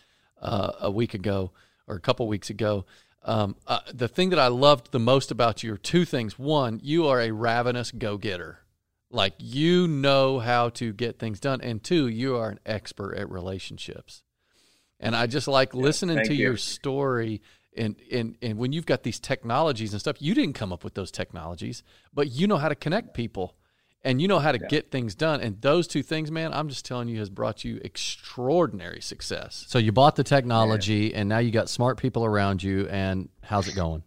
uh, 0.40 0.72
a 0.80 0.90
week 0.90 1.14
ago 1.14 1.52
or 1.86 1.96
a 1.96 2.00
couple 2.00 2.26
weeks 2.26 2.50
ago, 2.50 2.86
um, 3.24 3.56
uh, 3.66 3.80
the 3.92 4.08
thing 4.08 4.30
that 4.30 4.38
I 4.38 4.48
loved 4.48 4.90
the 4.90 4.98
most 4.98 5.30
about 5.30 5.62
you 5.62 5.74
are 5.74 5.78
two 5.78 6.04
things. 6.04 6.38
One, 6.38 6.80
you 6.82 7.06
are 7.06 7.20
a 7.20 7.30
ravenous 7.30 7.92
go-getter. 7.92 8.58
Like 9.10 9.34
you 9.38 9.86
know 9.86 10.38
how 10.38 10.70
to 10.70 10.92
get 10.92 11.18
things 11.18 11.38
done, 11.38 11.60
and 11.60 11.82
two, 11.82 12.08
you 12.08 12.36
are 12.36 12.48
an 12.48 12.60
expert 12.64 13.14
at 13.14 13.30
relationships. 13.30 14.22
And 15.02 15.14
I 15.14 15.26
just 15.26 15.48
like 15.48 15.74
listening 15.74 16.24
to 16.24 16.34
you. 16.34 16.44
your 16.44 16.56
story 16.56 17.42
and, 17.76 17.96
and 18.10 18.36
and 18.42 18.58
when 18.58 18.72
you've 18.72 18.86
got 18.86 19.02
these 19.02 19.18
technologies 19.18 19.92
and 19.92 20.00
stuff, 20.00 20.20
you 20.20 20.34
didn't 20.34 20.54
come 20.54 20.72
up 20.72 20.84
with 20.84 20.94
those 20.94 21.10
technologies, 21.10 21.82
but 22.12 22.30
you 22.30 22.46
know 22.46 22.58
how 22.58 22.68
to 22.68 22.74
connect 22.74 23.14
people 23.14 23.56
and 24.04 24.20
you 24.20 24.28
know 24.28 24.38
how 24.38 24.52
to 24.52 24.58
yeah. 24.60 24.68
get 24.68 24.90
things 24.90 25.14
done. 25.14 25.40
And 25.40 25.60
those 25.60 25.86
two 25.86 26.02
things, 26.02 26.30
man, 26.30 26.52
I'm 26.52 26.68
just 26.68 26.84
telling 26.84 27.08
you, 27.08 27.18
has 27.18 27.30
brought 27.30 27.64
you 27.64 27.80
extraordinary 27.84 29.00
success. 29.00 29.64
So 29.68 29.78
you 29.78 29.92
bought 29.92 30.16
the 30.16 30.24
technology, 30.24 31.10
yeah. 31.12 31.20
and 31.20 31.28
now 31.28 31.38
you 31.38 31.50
got 31.50 31.68
smart 31.68 31.98
people 31.98 32.24
around 32.24 32.62
you. 32.62 32.88
And 32.88 33.28
how's 33.42 33.68
it 33.68 33.76
going? 33.76 34.02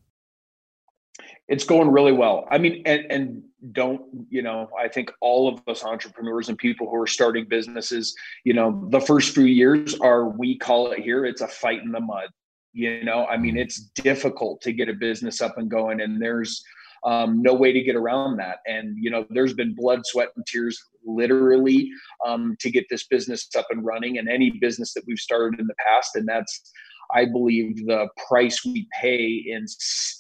It's 1.48 1.64
going 1.64 1.90
really 1.90 2.12
well. 2.12 2.48
I 2.50 2.58
mean, 2.58 2.82
and 2.86 3.06
and 3.10 3.44
don't 3.72 4.28
you 4.30 4.44
know 4.44 4.70
i 4.80 4.88
think 4.88 5.12
all 5.22 5.48
of 5.48 5.60
us 5.68 5.84
entrepreneurs 5.84 6.50
and 6.50 6.58
people 6.60 6.88
who 6.88 7.02
are 7.02 7.08
starting 7.08 7.48
businesses 7.50 8.14
you 8.44 8.54
know 8.54 8.88
the 8.92 9.00
first 9.00 9.34
few 9.34 9.46
years 9.46 9.96
are 10.02 10.30
we 10.30 10.56
call 10.56 10.92
it 10.92 11.00
here 11.00 11.26
it's 11.26 11.42
a 11.42 11.48
fight 11.48 11.82
in 11.82 11.92
the 11.92 12.00
mud. 12.00 12.30
You 12.74 13.04
know 13.04 13.26
i 13.26 13.38
mean 13.38 13.58
it's 13.58 13.90
difficult 13.96 14.62
to 14.62 14.72
get 14.72 14.88
a 14.88 14.94
business 14.94 15.42
up 15.42 15.58
and 15.58 15.68
going 15.68 16.02
and 16.02 16.22
there's 16.22 16.64
um, 17.06 17.42
no 17.42 17.54
way 17.54 17.72
to 17.72 17.82
get 17.84 17.96
around 17.96 18.38
that. 18.38 18.58
And 18.66 18.98
you 19.00 19.10
know 19.12 19.26
there's 19.30 19.54
been 19.54 19.76
blood 19.76 20.02
sweat 20.06 20.30
and 20.36 20.46
tears 20.46 20.78
literally 21.06 21.90
um, 22.26 22.58
to 22.60 22.72
get 22.72 22.86
this 22.90 23.06
business 23.06 23.48
up 23.56 23.68
and 23.70 23.86
running 23.86 24.18
and 24.18 24.28
any 24.28 24.50
business 24.50 24.94
that 24.96 25.04
we've 25.08 25.20
started 25.20 25.60
in 25.60 25.68
the 25.68 25.76
past. 25.88 26.16
And 26.16 26.28
that's 26.28 26.72
i 27.14 27.24
believe 27.24 27.86
the 27.86 28.08
price 28.28 28.66
we 28.66 28.88
pay 29.00 29.44
in 29.46 29.66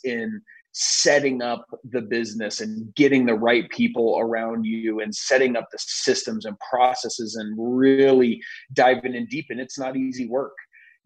in 0.03 0.39
setting 0.77 1.41
up 1.41 1.65
the 1.91 2.01
business 2.01 2.60
and 2.60 2.94
getting 2.96 3.25
the 3.25 3.34
right 3.34 3.70
people 3.70 4.17
around 4.20 4.65
you 4.65 5.00
and 5.00 5.15
setting 5.15 5.55
up 5.55 5.70
the 5.72 5.77
systems 5.79 6.44
and 6.46 6.58
processes 6.60 7.36
and 7.36 7.55
really 7.58 8.41
diving 8.74 9.15
in 9.15 9.25
deep. 9.27 9.46
And 9.50 9.62
it's 9.62 9.79
not 9.79 9.96
easy 9.96 10.27
work 10.27 10.53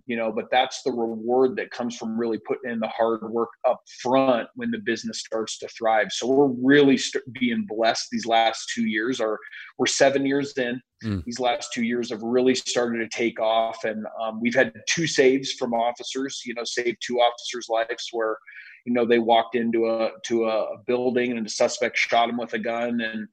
you 0.10 0.18
know 0.18 0.32
but 0.32 0.50
that's 0.52 0.82
the 0.82 0.92
reward 0.92 1.56
that 1.56 1.70
comes 1.70 1.96
from 1.96 2.20
really 2.20 2.40
putting 2.40 2.72
in 2.72 2.80
the 2.80 2.88
hard 2.88 3.22
work 3.32 3.50
up 3.66 3.80
front 4.02 4.50
when 4.56 4.72
the 4.72 4.80
business 4.80 5.20
starts 5.20 5.60
to 5.60 5.68
thrive. 5.70 6.08
So 6.12 6.28
we're 6.28 6.48
really 6.48 6.98
st- 6.98 7.24
being 7.32 7.66
blessed. 7.70 8.08
These 8.12 8.26
last 8.26 8.72
two 8.74 8.88
years 8.88 9.22
are 9.22 9.38
we're 9.78 9.86
seven 9.86 10.26
years 10.26 10.58
in. 10.58 10.82
Mm. 11.06 11.24
these 11.24 11.40
last 11.40 11.72
two 11.72 11.84
years 11.84 12.10
have 12.10 12.24
really 12.24 12.56
started 12.56 12.98
to 13.00 13.18
take 13.18 13.40
off. 13.40 13.86
And 13.86 14.06
um, 14.22 14.42
we've 14.42 14.56
had 14.56 14.74
two 14.90 15.08
saves 15.08 15.54
from 15.54 15.74
officers 15.74 16.42
you 16.44 16.56
know 16.56 16.66
saved 16.66 16.98
two 17.06 17.20
officers 17.20 17.68
lives 17.70 18.10
where 18.12 18.38
you 18.86 18.94
know 18.94 19.06
they 19.06 19.20
walked 19.20 19.56
into 19.56 19.88
a 19.88 20.12
to 20.26 20.46
a 20.46 20.78
building 20.86 21.38
and 21.38 21.46
a 21.46 21.50
suspect 21.50 21.98
shot 21.98 22.30
him 22.30 22.38
with 22.38 22.54
a 22.54 22.60
gun 22.60 23.02
and 23.02 23.28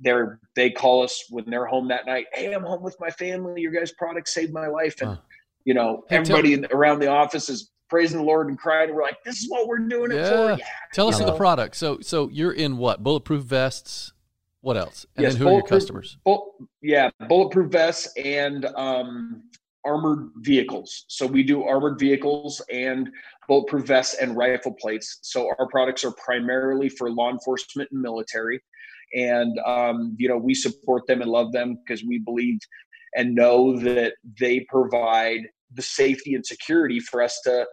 they're 0.00 0.40
they 0.56 0.70
call 0.70 1.02
us 1.02 1.24
when 1.30 1.44
they're 1.48 1.66
home 1.66 1.88
that 1.88 2.06
night 2.06 2.26
hey 2.32 2.52
i'm 2.52 2.62
home 2.62 2.82
with 2.82 2.96
my 3.00 3.10
family. 3.10 3.60
Your 3.60 3.72
guys 3.72 3.92
product 3.92 4.28
saved 4.28 4.52
my 4.52 4.66
life. 4.66 5.00
And 5.00 5.18
you 5.64 5.74
know 5.74 6.04
hey, 6.08 6.16
everybody 6.16 6.60
tell- 6.60 6.70
around 6.72 6.98
the 6.98 7.08
office 7.08 7.48
is 7.48 7.70
praising 7.88 8.18
the 8.18 8.24
lord 8.24 8.48
and 8.48 8.58
crying. 8.58 8.88
And 8.88 8.96
we're 8.96 9.02
like 9.02 9.22
this 9.24 9.42
is 9.42 9.50
what 9.50 9.68
we're 9.68 9.78
doing 9.78 10.12
it 10.12 10.26
for. 10.26 10.52
Yeah. 10.58 10.64
Tell 10.92 11.08
us 11.08 11.20
of 11.20 11.26
the 11.26 11.36
product. 11.36 11.76
So 11.76 12.00
so 12.00 12.28
you're 12.28 12.52
in 12.52 12.78
what? 12.78 13.02
Bulletproof 13.02 13.44
vests? 13.44 14.12
What 14.60 14.76
else? 14.76 15.06
And 15.16 15.24
yes, 15.24 15.32
then 15.34 15.42
who 15.42 15.48
are 15.48 15.52
your 15.54 15.62
customers? 15.62 16.18
bull, 16.24 16.54
yeah 16.80 17.10
bulletproof 17.28 17.70
vests 17.70 18.12
and 18.16 18.66
um 18.76 19.42
armored 19.84 20.30
vehicles. 20.36 21.04
So 21.08 21.26
we 21.26 21.42
do 21.42 21.64
armored 21.64 21.98
vehicles 21.98 22.62
and 22.72 23.10
bulletproof 23.48 23.86
vests 23.86 24.14
and 24.20 24.36
rifle 24.36 24.74
plates 24.80 25.18
so 25.22 25.48
our 25.58 25.68
products 25.68 26.04
are 26.04 26.12
primarily 26.12 26.88
for 26.88 27.10
law 27.10 27.30
enforcement 27.30 27.88
and 27.92 28.00
military 28.00 28.60
and 29.14 29.58
um, 29.66 30.16
you 30.18 30.28
know 30.28 30.36
we 30.36 30.54
support 30.54 31.06
them 31.06 31.20
and 31.20 31.30
love 31.30 31.52
them 31.52 31.76
because 31.84 32.02
we 32.04 32.18
believe 32.18 32.58
and 33.14 33.34
know 33.34 33.78
that 33.78 34.14
they 34.40 34.60
provide 34.68 35.40
the 35.74 35.82
safety 35.82 36.34
and 36.34 36.44
security 36.46 37.00
for 37.00 37.22
us 37.22 37.40
to 37.44 37.66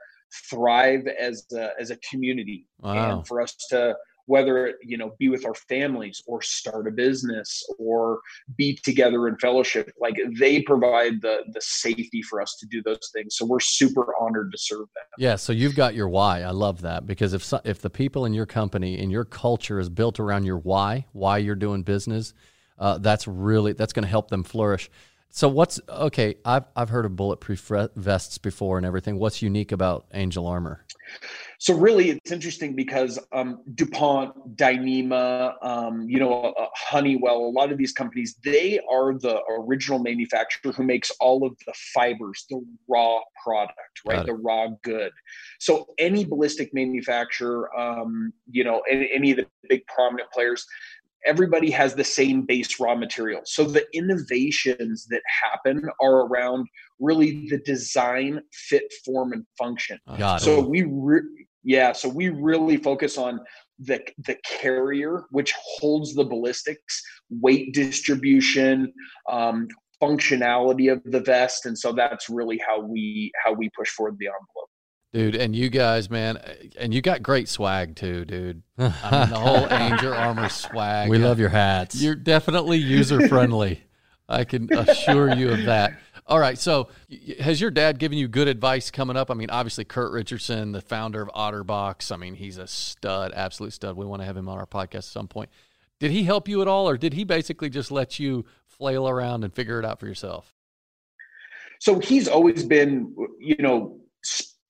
thrive 0.50 1.02
as 1.20 1.46
a, 1.54 1.70
as 1.80 1.92
a 1.92 1.98
community 2.10 2.68
wow. 2.80 3.18
and 3.18 3.28
for 3.28 3.42
us 3.42 3.56
to 3.70 3.96
whether 4.30 4.68
it 4.68 4.76
you 4.84 4.96
know 4.96 5.16
be 5.18 5.28
with 5.28 5.44
our 5.44 5.56
families 5.56 6.22
or 6.28 6.40
start 6.40 6.88
a 6.88 6.92
business 6.92 7.64
or 7.80 8.20
be 8.58 8.76
together 8.76 9.28
in 9.28 9.36
fellowship 9.38 9.92
like 10.00 10.16
they 10.38 10.62
provide 10.62 11.20
the 11.22 11.40
the 11.52 11.62
safety 11.62 12.22
for 12.22 12.40
us 12.40 12.56
to 12.60 12.68
do 12.68 12.82
those 12.84 13.10
things. 13.12 13.36
So 13.36 13.46
we're 13.46 13.60
super 13.60 14.14
honored 14.22 14.52
to 14.52 14.58
serve 14.58 14.82
them. 14.82 15.06
Yeah 15.18 15.36
so 15.36 15.52
you've 15.52 15.76
got 15.76 15.96
your 15.96 16.08
why. 16.08 16.44
I 16.44 16.52
love 16.52 16.82
that 16.82 17.08
because 17.08 17.34
if 17.34 17.52
if 17.66 17.82
the 17.82 17.90
people 17.90 18.26
in 18.26 18.34
your 18.36 18.46
company 18.46 19.00
and 19.00 19.12
your 19.12 19.26
culture 19.26 19.80
is 19.80 19.90
built 19.90 20.20
around 20.20 20.44
your 20.44 20.60
why 20.60 21.08
why 21.12 21.40
you're 21.40 21.56
doing 21.56 21.82
business 21.82 22.34
uh, 22.78 23.00
that's 23.00 23.28
really 23.28 23.74
that's 23.74 23.94
going 23.94 24.04
to 24.04 24.10
help 24.10 24.30
them 24.30 24.44
flourish. 24.44 24.92
So 25.32 25.48
what's 25.48 25.80
okay 25.90 26.36
i've 26.46 26.66
i've 26.76 26.90
heard 26.90 27.06
of 27.06 27.16
bulletproof 27.16 27.72
vests 27.96 28.38
before 28.38 28.78
and 28.78 28.86
everything. 28.86 29.18
What's 29.18 29.42
unique 29.42 29.72
about 29.72 30.06
angel 30.14 30.46
armor 30.46 30.86
so 31.62 31.74
really, 31.74 32.10
it's 32.12 32.32
interesting 32.32 32.74
because 32.74 33.20
um, 33.34 33.62
DuPont, 33.76 34.56
Dyneema, 34.56 35.56
um, 35.62 36.08
you 36.08 36.18
know, 36.18 36.54
uh, 36.58 36.68
Honeywell, 36.74 37.36
a 37.36 37.52
lot 37.52 37.70
of 37.70 37.78
these 37.78 37.92
companies, 37.92 38.38
they 38.46 38.80
are 38.90 39.20
the 39.20 39.42
original 39.50 40.00
manufacturer 40.00 40.72
who 40.72 40.84
makes 40.84 41.12
all 41.20 41.46
of 41.46 41.58
the 41.68 41.74
fibers, 41.94 42.46
the 42.50 42.66
raw 42.88 43.20
product, 43.44 43.76
right? 44.06 44.26
The 44.26 44.36
raw 44.36 44.70
good. 44.84 45.12
So 45.60 45.90
any 45.98 46.24
ballistic 46.24 46.74
manufacturer, 46.74 47.70
um, 47.78 48.32
you 48.50 48.64
know, 48.64 48.82
any, 48.90 49.10
any 49.14 49.32
of 49.32 49.38
the 49.38 49.48
big 49.68 49.86
prominent 49.88 50.32
players, 50.32 50.66
everybody 51.26 51.70
has 51.72 51.94
the 51.94 52.06
same 52.06 52.44
base 52.44 52.80
raw 52.80 52.96
material. 52.96 53.42
So 53.44 53.66
the 53.66 53.86
innovations 53.94 55.08
that 55.08 55.22
happen 55.44 55.84
are 56.02 56.26
around 56.26 56.68
really 57.00 57.50
the 57.50 57.58
design, 57.58 58.40
fit, 58.54 58.84
form, 59.04 59.34
and 59.34 59.46
function. 59.58 60.00
Got 60.18 60.42
so 60.42 60.60
it. 60.60 60.70
we, 60.70 60.84
re- 60.84 61.48
yeah, 61.70 61.92
so 61.92 62.10
we 62.10 62.30
really 62.30 62.78
focus 62.78 63.16
on 63.16 63.42
the 63.78 64.02
the 64.26 64.36
carrier, 64.44 65.26
which 65.30 65.54
holds 65.56 66.16
the 66.16 66.24
ballistics, 66.24 67.04
weight 67.30 67.76
distribution, 67.76 68.92
um, 69.30 69.68
functionality 70.02 70.92
of 70.92 71.00
the 71.06 71.20
vest, 71.20 71.68
and 71.68 71.78
so 71.78 71.92
that's 71.92 72.28
really 72.28 72.60
how 72.68 72.82
we 72.82 73.32
how 73.46 73.54
we 73.54 73.70
push 73.78 73.90
forward 73.92 74.18
the 74.20 74.26
envelope. 74.26 74.70
Dude, 75.14 75.36
and 75.40 75.56
you 75.56 75.70
guys, 75.70 76.10
man, 76.10 76.38
and 76.80 76.92
you 76.92 77.04
got 77.04 77.22
great 77.22 77.48
swag 77.48 77.96
too, 77.96 78.26
dude. 78.26 78.64
I 78.80 78.84
mean, 78.84 79.30
the 79.30 79.40
whole 79.40 79.72
Angel 79.72 80.12
Armor 80.12 80.50
swag. 80.50 81.08
We 81.08 81.20
love 81.20 81.40
your 81.40 81.50
hats. 81.50 82.02
You're 82.02 82.16
definitely 82.16 82.80
user 82.80 83.28
friendly. 83.28 83.84
I 84.28 84.44
can 84.44 84.74
assure 84.74 85.36
you 85.36 85.52
of 85.52 85.66
that. 85.66 86.00
All 86.30 86.40
right. 86.40 86.60
So, 86.60 86.90
has 87.40 87.60
your 87.60 87.72
dad 87.72 87.98
given 87.98 88.20
you 88.20 88.28
good 88.28 88.48
advice 88.48 88.92
coming 88.92 89.18
up? 89.18 89.32
I 89.32 89.34
mean, 89.34 89.50
obviously, 89.50 89.84
Kurt 89.84 90.12
Richardson, 90.12 90.72
the 90.72 90.82
founder 90.82 91.24
of 91.24 91.30
OtterBox. 91.30 92.12
I 92.12 92.18
mean, 92.18 92.36
he's 92.36 92.60
a 92.60 92.68
stud, 92.68 93.34
absolute 93.34 93.74
stud. 93.74 93.98
We 93.98 94.06
want 94.06 94.22
to 94.22 94.28
have 94.28 94.38
him 94.38 94.48
on 94.48 94.60
our 94.60 94.68
podcast 94.68 94.96
at 94.96 95.04
some 95.06 95.28
point. 95.28 95.50
Did 96.00 96.12
he 96.12 96.24
help 96.24 96.48
you 96.48 96.62
at 96.62 96.68
all, 96.68 96.88
or 96.88 96.98
did 96.98 97.14
he 97.14 97.24
basically 97.24 97.70
just 97.70 97.92
let 97.92 98.20
you 98.20 98.46
flail 98.68 99.10
around 99.10 99.44
and 99.44 99.52
figure 99.52 99.80
it 99.80 99.86
out 99.86 100.00
for 100.00 100.06
yourself? 100.06 100.54
So 101.80 101.98
he's 101.98 102.28
always 102.28 102.64
been, 102.64 103.16
you 103.40 103.56
know, 103.58 104.00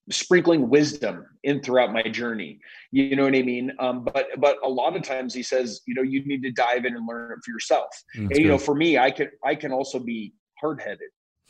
sprinkling 0.09 0.69
wisdom 0.69 1.25
in 1.43 1.61
throughout 1.61 1.93
my 1.93 2.01
journey 2.01 2.59
you 2.91 3.15
know 3.15 3.25
what 3.25 3.35
i 3.35 3.43
mean 3.43 3.71
um, 3.77 4.03
but 4.03 4.27
but 4.39 4.57
a 4.63 4.67
lot 4.67 4.95
of 4.95 5.03
times 5.03 5.35
he 5.35 5.43
says 5.43 5.81
you 5.85 5.93
know 5.93 6.01
you 6.01 6.25
need 6.25 6.41
to 6.41 6.51
dive 6.51 6.83
in 6.85 6.95
and 6.95 7.07
learn 7.07 7.31
it 7.31 7.37
for 7.45 7.51
yourself 7.51 7.89
That's 8.15 8.31
and 8.31 8.37
you 8.37 8.43
good. 8.45 8.49
know 8.49 8.57
for 8.57 8.73
me 8.73 8.97
i 8.97 9.11
can 9.11 9.29
i 9.45 9.53
can 9.53 9.71
also 9.71 9.99
be 9.99 10.33
hard-headed 10.59 11.09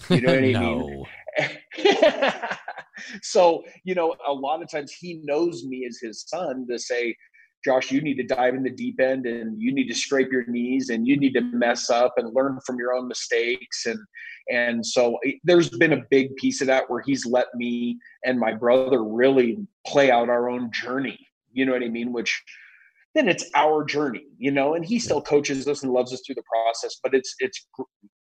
you 0.10 0.22
know 0.22 0.34
what 0.34 0.44
i 0.44 0.60
mean 0.60 1.04
so 3.22 3.64
you 3.84 3.96
know 3.96 4.16
a 4.28 4.34
lot 4.34 4.62
of 4.62 4.70
times 4.70 4.92
he 4.92 5.22
knows 5.24 5.64
me 5.66 5.86
as 5.88 6.00
his 6.02 6.26
son 6.28 6.66
to 6.70 6.78
say 6.78 7.16
Josh, 7.64 7.92
you 7.92 8.02
need 8.02 8.16
to 8.16 8.24
dive 8.24 8.56
in 8.56 8.64
the 8.64 8.70
deep 8.70 9.02
end 9.02 9.26
and 9.26 9.62
you 9.62 9.74
need 9.74 9.88
to 9.90 9.96
scrape 9.96 10.32
your 10.32 10.46
knees 10.48 10.90
and 10.90 11.06
you 11.06 11.18
need 11.18 11.34
to 11.34 11.42
mess 11.42 11.90
up 11.90 12.14
and 12.18 12.34
learn 12.34 12.60
from 12.66 12.78
your 12.78 12.94
own 12.94 13.08
mistakes. 13.08 13.86
And 13.86 14.00
and 14.50 14.86
so 14.86 15.18
it, 15.24 15.36
there's 15.44 15.70
been 15.70 15.94
a 15.94 16.06
big 16.10 16.36
piece 16.38 16.62
of 16.62 16.68
that 16.68 16.90
where 16.90 17.02
he's 17.02 17.26
let 17.26 17.48
me 17.56 17.98
and 18.24 18.40
my 18.40 18.54
brother 18.54 19.04
really 19.04 19.58
play 19.86 20.10
out 20.10 20.30
our 20.30 20.50
own 20.50 20.72
journey. 20.72 21.20
You 21.52 21.66
know 21.66 21.74
what 21.74 21.84
I 21.84 21.90
mean? 21.90 22.14
Which 22.14 22.42
then 23.14 23.28
it's 23.28 23.50
our 23.56 23.84
journey, 23.84 24.28
you 24.38 24.52
know, 24.52 24.76
and 24.76 24.86
he 24.86 24.98
still 24.98 25.22
coaches 25.22 25.68
us 25.68 25.84
and 25.84 25.92
loves 25.92 26.14
us 26.14 26.22
through 26.26 26.36
the 26.36 26.44
process, 26.44 26.98
but 27.04 27.14
it's 27.14 27.36
it's 27.40 27.68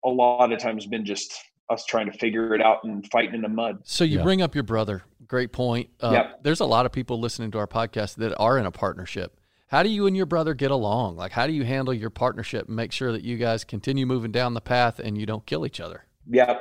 a 0.03 0.09
lot 0.09 0.51
of 0.51 0.59
times 0.59 0.85
been 0.85 1.05
just 1.05 1.33
us 1.69 1.85
trying 1.85 2.11
to 2.11 2.17
figure 2.17 2.53
it 2.53 2.61
out 2.61 2.83
and 2.83 3.09
fighting 3.11 3.35
in 3.35 3.41
the 3.41 3.49
mud. 3.49 3.79
So 3.83 4.03
you 4.03 4.17
yeah. 4.17 4.23
bring 4.23 4.41
up 4.41 4.55
your 4.55 4.63
brother. 4.63 5.03
Great 5.27 5.51
point. 5.51 5.89
Uh, 6.01 6.11
yep. 6.11 6.43
There's 6.43 6.59
a 6.59 6.65
lot 6.65 6.85
of 6.85 6.91
people 6.91 7.19
listening 7.19 7.51
to 7.51 7.57
our 7.57 7.67
podcast 7.67 8.15
that 8.15 8.35
are 8.37 8.57
in 8.57 8.65
a 8.65 8.71
partnership. 8.71 9.39
How 9.67 9.81
do 9.81 9.89
you 9.89 10.05
and 10.05 10.15
your 10.15 10.27
brother 10.27 10.53
get 10.53 10.69
along? 10.69 11.15
Like, 11.15 11.31
how 11.31 11.47
do 11.47 11.53
you 11.53 11.63
handle 11.63 11.93
your 11.93 12.11
partnership 12.11 12.67
and 12.67 12.75
make 12.75 12.91
sure 12.91 13.11
that 13.11 13.23
you 13.23 13.37
guys 13.37 13.63
continue 13.63 14.05
moving 14.05 14.31
down 14.31 14.53
the 14.53 14.61
path 14.61 14.99
and 14.99 15.17
you 15.17 15.25
don't 15.25 15.45
kill 15.47 15.65
each 15.65 15.79
other? 15.79 16.05
Yeah. 16.29 16.59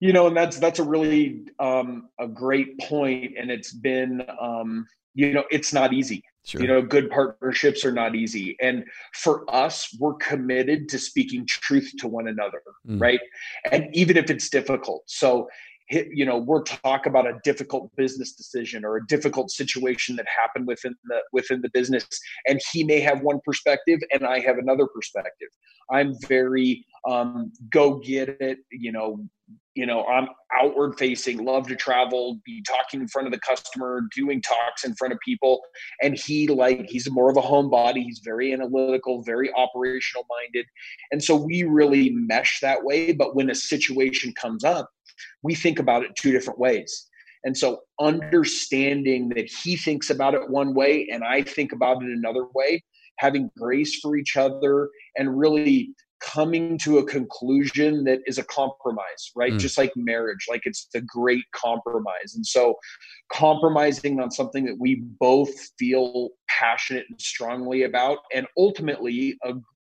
You 0.00 0.12
know, 0.12 0.26
and 0.26 0.36
that's 0.36 0.58
that's 0.58 0.78
a 0.78 0.84
really 0.84 1.46
um, 1.58 2.10
a 2.20 2.28
great 2.28 2.78
point, 2.80 3.32
and 3.36 3.50
it's 3.50 3.72
been 3.72 4.22
um, 4.40 4.86
you 5.18 5.32
know 5.32 5.44
it's 5.50 5.72
not 5.72 5.92
easy. 5.92 6.22
Sure. 6.44 6.62
You 6.62 6.68
know, 6.68 6.80
good 6.80 7.10
partnerships 7.10 7.84
are 7.84 7.92
not 7.92 8.14
easy. 8.14 8.56
And 8.58 8.84
for 9.12 9.44
us, 9.54 9.94
we're 10.00 10.14
committed 10.14 10.88
to 10.88 10.98
speaking 10.98 11.44
truth 11.46 11.92
to 11.98 12.08
one 12.08 12.26
another, 12.26 12.62
mm. 12.88 12.98
right? 12.98 13.20
And 13.70 13.94
even 13.94 14.16
if 14.16 14.30
it's 14.30 14.48
difficult. 14.48 15.02
So, 15.04 15.48
you 15.90 16.24
know, 16.24 16.38
we're 16.38 16.62
talk 16.62 17.06
about 17.06 17.26
a 17.26 17.38
difficult 17.44 17.90
business 17.96 18.32
decision 18.32 18.84
or 18.84 18.96
a 18.96 19.06
difficult 19.06 19.50
situation 19.50 20.16
that 20.16 20.26
happened 20.26 20.66
within 20.66 20.94
the 21.04 21.20
within 21.32 21.60
the 21.62 21.70
business, 21.70 22.06
and 22.46 22.60
he 22.72 22.84
may 22.84 23.00
have 23.00 23.22
one 23.22 23.40
perspective 23.44 24.00
and 24.12 24.24
I 24.24 24.40
have 24.40 24.58
another 24.58 24.86
perspective. 24.86 25.48
I'm 25.90 26.14
very 26.26 26.84
um, 27.08 27.52
go 27.70 27.98
get 27.98 28.36
it, 28.40 28.58
you 28.70 28.92
know, 28.92 29.28
you 29.78 29.86
know 29.86 30.04
i'm 30.06 30.28
outward 30.60 30.98
facing 30.98 31.44
love 31.44 31.68
to 31.68 31.76
travel 31.76 32.40
be 32.44 32.60
talking 32.62 33.00
in 33.00 33.06
front 33.06 33.28
of 33.28 33.32
the 33.32 33.38
customer 33.38 34.02
doing 34.14 34.42
talks 34.42 34.84
in 34.84 34.92
front 34.96 35.12
of 35.12 35.18
people 35.24 35.60
and 36.02 36.18
he 36.18 36.48
like 36.48 36.86
he's 36.88 37.08
more 37.10 37.30
of 37.30 37.36
a 37.36 37.40
homebody 37.40 38.02
he's 38.02 38.20
very 38.24 38.52
analytical 38.52 39.22
very 39.22 39.52
operational 39.54 40.26
minded 40.28 40.66
and 41.12 41.22
so 41.22 41.36
we 41.36 41.62
really 41.62 42.10
mesh 42.10 42.58
that 42.60 42.82
way 42.82 43.12
but 43.12 43.36
when 43.36 43.50
a 43.50 43.54
situation 43.54 44.32
comes 44.34 44.64
up 44.64 44.90
we 45.42 45.54
think 45.54 45.78
about 45.78 46.02
it 46.02 46.10
two 46.16 46.32
different 46.32 46.58
ways 46.58 47.06
and 47.44 47.56
so 47.56 47.80
understanding 48.00 49.28
that 49.28 49.48
he 49.48 49.76
thinks 49.76 50.10
about 50.10 50.34
it 50.34 50.50
one 50.50 50.74
way 50.74 51.08
and 51.12 51.22
i 51.24 51.42
think 51.42 51.72
about 51.72 52.02
it 52.02 52.08
another 52.08 52.46
way 52.54 52.82
having 53.18 53.50
grace 53.56 53.98
for 54.00 54.16
each 54.16 54.36
other 54.36 54.88
and 55.16 55.38
really 55.38 55.90
coming 56.20 56.76
to 56.78 56.98
a 56.98 57.06
conclusion 57.06 58.04
that 58.04 58.20
is 58.26 58.38
a 58.38 58.44
compromise, 58.44 59.30
right? 59.36 59.52
Mm. 59.52 59.58
Just 59.58 59.78
like 59.78 59.92
marriage, 59.96 60.46
like 60.48 60.62
it's 60.64 60.88
the 60.92 61.00
great 61.02 61.44
compromise. 61.52 62.34
And 62.34 62.44
so, 62.44 62.76
compromising 63.32 64.20
on 64.20 64.30
something 64.30 64.64
that 64.66 64.78
we 64.78 65.02
both 65.20 65.50
feel 65.78 66.30
passionate 66.48 67.06
and 67.08 67.20
strongly 67.20 67.84
about, 67.84 68.18
and 68.34 68.46
ultimately 68.56 69.38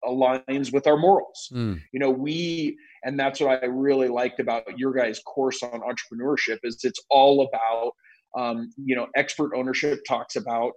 aligns 0.05 0.73
with 0.73 0.87
our 0.87 0.97
morals. 0.97 1.49
Mm. 1.53 1.81
You 1.93 2.01
know, 2.01 2.11
we 2.11 2.77
and 3.05 3.19
that's 3.19 3.41
what 3.41 3.63
I 3.63 3.67
really 3.67 4.09
liked 4.09 4.41
about 4.41 4.79
your 4.79 4.93
guys' 4.93 5.21
course 5.21 5.63
on 5.63 5.81
entrepreneurship 5.81 6.59
is 6.63 6.85
it's 6.85 7.01
all 7.11 7.49
about 7.49 7.93
um, 8.37 8.71
you 8.77 8.97
know 8.97 9.09
expert 9.17 9.53
ownership 9.55 10.01
talks 10.07 10.37
about 10.37 10.73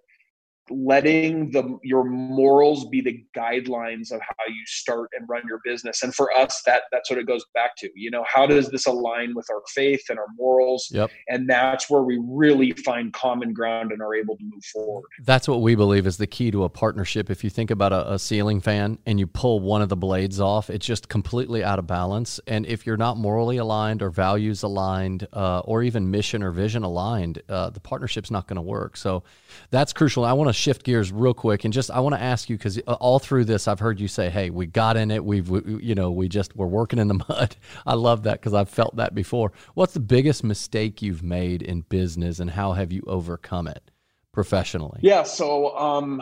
letting 0.69 1.51
the 1.51 1.77
your 1.83 2.03
morals 2.03 2.85
be 2.89 3.01
the 3.01 3.23
guidelines 3.35 4.11
of 4.11 4.19
how 4.21 4.45
you 4.47 4.63
start 4.65 5.09
and 5.17 5.27
run 5.29 5.43
your 5.47 5.59
business 5.63 6.01
and 6.03 6.13
for 6.15 6.35
us 6.35 6.61
that 6.65 6.81
that's 6.91 7.09
what 7.09 7.19
it 7.19 7.27
goes 7.27 7.45
back 7.53 7.75
to 7.77 7.89
you 7.95 8.09
know 8.09 8.23
how 8.27 8.45
does 8.47 8.69
this 8.69 8.85
align 8.87 9.33
with 9.35 9.47
our 9.51 9.61
faith 9.73 10.03
and 10.09 10.17
our 10.19 10.27
morals 10.37 10.87
Yep. 10.91 11.11
and 11.29 11.49
that's 11.49 11.89
where 11.89 12.01
we 12.03 12.19
really 12.27 12.71
find 12.71 13.13
common 13.13 13.53
ground 13.53 13.91
and 13.91 14.01
are 14.01 14.15
able 14.15 14.37
to 14.37 14.43
move 14.43 14.63
forward 14.65 15.05
That's 15.23 15.47
what 15.47 15.61
we 15.61 15.75
believe 15.75 16.07
is 16.07 16.17
the 16.17 16.27
key 16.27 16.51
to 16.51 16.63
a 16.63 16.69
partnership. 16.69 17.29
If 17.29 17.43
you 17.43 17.49
think 17.49 17.71
about 17.71 17.93
a, 17.93 18.13
a 18.13 18.19
ceiling 18.19 18.59
fan 18.61 18.97
and 19.05 19.19
you 19.19 19.27
pull 19.27 19.59
one 19.59 19.81
of 19.81 19.89
the 19.89 19.95
blades 19.95 20.39
off, 20.39 20.69
it's 20.69 20.85
just 20.85 21.09
completely 21.09 21.63
out 21.63 21.79
of 21.79 21.87
balance. 21.87 22.39
And 22.47 22.65
if 22.65 22.85
you're 22.85 22.97
not 22.97 23.17
morally 23.17 23.57
aligned 23.57 24.01
or 24.01 24.09
values 24.09 24.63
aligned 24.63 25.27
uh, 25.33 25.59
or 25.59 25.83
even 25.83 26.11
mission 26.11 26.43
or 26.43 26.51
vision 26.51 26.83
aligned, 26.83 27.41
uh, 27.49 27.69
the 27.69 27.79
partnership's 27.79 28.31
not 28.31 28.47
going 28.47 28.55
to 28.57 28.61
work. 28.61 28.97
So 28.97 29.23
that's 29.71 29.93
crucial. 29.93 30.25
I 30.25 30.33
want 30.33 30.49
to 30.49 30.53
shift 30.55 30.83
gears 30.83 31.11
real 31.11 31.33
quick 31.33 31.63
and 31.63 31.73
just 31.73 31.91
I 31.91 31.99
want 31.99 32.15
to 32.15 32.21
ask 32.21 32.49
you 32.49 32.57
because 32.57 32.79
all 32.79 33.19
through 33.19 33.45
this 33.45 33.67
I've 33.67 33.79
heard 33.79 33.99
you 33.99 34.07
say, 34.07 34.29
"Hey, 34.29 34.49
we 34.49 34.65
got 34.65 34.97
in 34.97 35.11
it. 35.11 35.23
We've 35.23 35.49
we, 35.49 35.61
you 35.81 35.95
know 35.95 36.11
we 36.11 36.27
just 36.27 36.55
we're 36.55 36.67
working 36.67 36.99
in 36.99 37.07
the 37.07 37.13
mud." 37.29 37.55
I 37.85 37.93
love 37.93 38.23
that 38.23 38.39
because 38.39 38.53
I've 38.53 38.69
felt 38.69 38.95
that 38.95 39.13
before. 39.13 39.51
What's 39.73 39.93
the 39.93 39.99
biggest 39.99 40.43
mistake 40.43 41.01
you've 41.01 41.23
made 41.23 41.61
in 41.61 41.81
business, 41.81 42.39
and 42.39 42.49
how 42.49 42.73
have 42.73 42.91
you 42.91 43.03
overcome 43.07 43.67
it? 43.67 43.91
professionally? 44.35 44.99
Yeah, 45.01 45.23
so 45.23 45.75
um, 45.77 46.21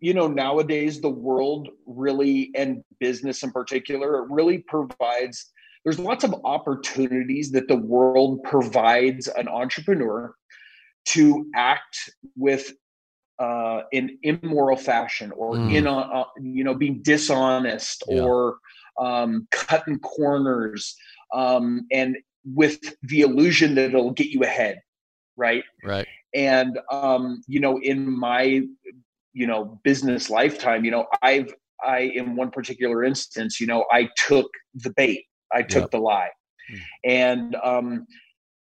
you 0.00 0.14
know, 0.14 0.26
nowadays 0.26 1.00
the 1.00 1.10
world 1.10 1.68
really 1.86 2.50
and 2.56 2.82
business 2.98 3.42
in 3.42 3.52
particular, 3.52 4.24
it 4.24 4.30
really 4.30 4.58
provides 4.58 5.52
there's 5.84 5.98
lots 5.98 6.24
of 6.24 6.34
opportunities 6.44 7.52
that 7.52 7.68
the 7.68 7.76
world 7.76 8.42
provides 8.42 9.28
an 9.28 9.46
entrepreneur 9.46 10.34
to 11.06 11.46
act 11.54 12.10
with 12.36 12.72
uh, 13.40 13.82
in 13.92 14.18
immoral 14.22 14.76
fashion 14.76 15.32
or 15.36 15.56
Mm. 15.58 15.70
in 15.76 15.86
a, 15.86 15.96
uh, 15.98 16.24
you 16.42 16.64
know 16.64 16.74
being 16.74 17.00
dishonest 17.02 18.04
Yeah. 18.08 18.22
or 18.24 18.58
um, 19.00 19.46
cutting 19.50 19.98
corners 20.00 20.94
um, 21.32 21.86
and 21.92 22.16
with 22.44 22.80
the 23.02 23.20
illusion 23.22 23.74
that 23.76 23.86
it'll 23.90 24.12
get 24.12 24.28
you 24.28 24.42
ahead, 24.42 24.76
right? 25.36 25.64
Right. 25.82 26.08
and 26.34 26.78
um, 26.92 27.42
you 27.48 27.60
know 27.60 27.78
in 27.80 27.98
my 28.18 28.42
you 29.32 29.46
know 29.46 29.80
business 29.84 30.28
lifetime 30.30 30.84
you 30.84 30.90
know 30.90 31.06
i've 31.22 31.52
i 31.84 32.00
in 32.20 32.36
one 32.36 32.50
particular 32.50 33.04
instance 33.04 33.60
you 33.60 33.66
know 33.66 33.84
i 33.92 34.08
took 34.28 34.48
the 34.84 34.90
bait 35.00 35.22
i 35.52 35.62
took 35.62 35.82
Yep. 35.84 35.90
the 35.92 35.98
lie 35.98 36.30
Mm. 36.72 36.80
and 37.04 37.56
um 37.64 38.06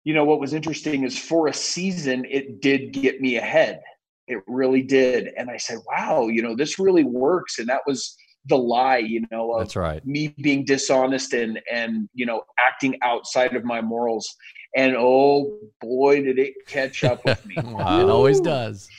you 0.03 0.13
know 0.13 0.25
what 0.25 0.39
was 0.39 0.53
interesting 0.53 1.03
is 1.03 1.17
for 1.17 1.47
a 1.47 1.53
season 1.53 2.25
it 2.29 2.61
did 2.61 2.91
get 2.93 3.21
me 3.21 3.37
ahead 3.37 3.81
it 4.27 4.39
really 4.47 4.81
did. 4.81 5.29
And 5.37 5.49
i 5.49 5.57
said 5.57 5.79
wow 5.87 6.27
you 6.27 6.41
know 6.41 6.55
this 6.55 6.79
really 6.79 7.03
works. 7.03 7.59
And 7.59 7.67
that 7.69 7.81
was 7.85 8.15
the 8.45 8.57
lie 8.57 8.97
you 8.97 9.25
know 9.31 9.53
of 9.53 9.59
That's 9.59 9.75
right. 9.75 10.05
me 10.05 10.33
being 10.41 10.65
dishonest 10.65 11.33
and 11.33 11.61
and 11.71 12.09
you 12.13 12.25
know 12.25 12.43
acting 12.59 12.97
outside 13.01 13.55
of 13.55 13.63
my 13.63 13.81
morals. 13.81 14.27
And 14.75 14.95
oh 14.97 15.59
boy 15.81 16.23
did 16.23 16.39
it 16.39 16.53
catch 16.67 17.03
up 17.03 17.23
with 17.25 17.45
me. 17.45 17.55
It 17.57 18.09
always 18.09 18.39
does. 18.39 18.89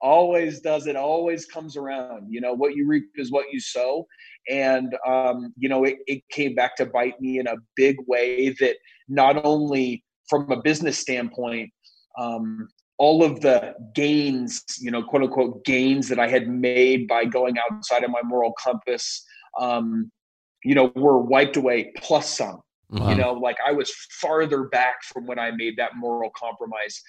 always 0.00 0.60
does. 0.60 0.86
It 0.86 0.96
always 0.96 1.44
comes 1.46 1.76
around. 1.76 2.28
You 2.30 2.40
know 2.40 2.54
what 2.54 2.74
you 2.76 2.86
reap 2.86 3.04
is 3.16 3.30
what 3.30 3.46
you 3.52 3.60
sow. 3.60 4.06
And 4.48 4.94
um, 5.06 5.52
you 5.56 5.68
know 5.68 5.84
it, 5.84 5.98
it 6.06 6.22
came 6.30 6.54
back 6.54 6.76
to 6.76 6.86
bite 6.86 7.20
me 7.20 7.38
in 7.38 7.46
a 7.46 7.56
big 7.76 7.96
way 8.06 8.54
that 8.60 8.76
not 9.08 9.44
only 9.44 10.04
from 10.28 10.50
a 10.50 10.62
business 10.62 10.98
standpoint 10.98 11.70
um, 12.18 12.68
all 12.98 13.22
of 13.24 13.40
the 13.40 13.74
gains 13.94 14.64
you 14.80 14.90
know 14.90 15.02
quote 15.02 15.22
unquote 15.22 15.64
gains 15.64 16.08
that 16.08 16.18
i 16.18 16.28
had 16.28 16.48
made 16.48 17.06
by 17.06 17.24
going 17.24 17.56
outside 17.58 18.04
of 18.04 18.10
my 18.10 18.22
moral 18.24 18.52
compass 18.62 19.24
um, 19.60 20.10
you 20.64 20.74
know 20.74 20.92
were 20.96 21.18
wiped 21.18 21.56
away 21.56 21.92
plus 21.96 22.36
some 22.36 22.60
Mhm. 22.92 23.10
you 23.10 23.16
know 23.16 23.32
like 23.34 23.58
i 23.66 23.70
was 23.70 23.90
farther 24.20 24.64
back 24.64 25.02
from 25.04 25.26
when 25.26 25.38
i 25.38 25.50
made 25.50 25.76
that 25.76 25.92
moral 25.96 26.30
compromise 26.34 27.02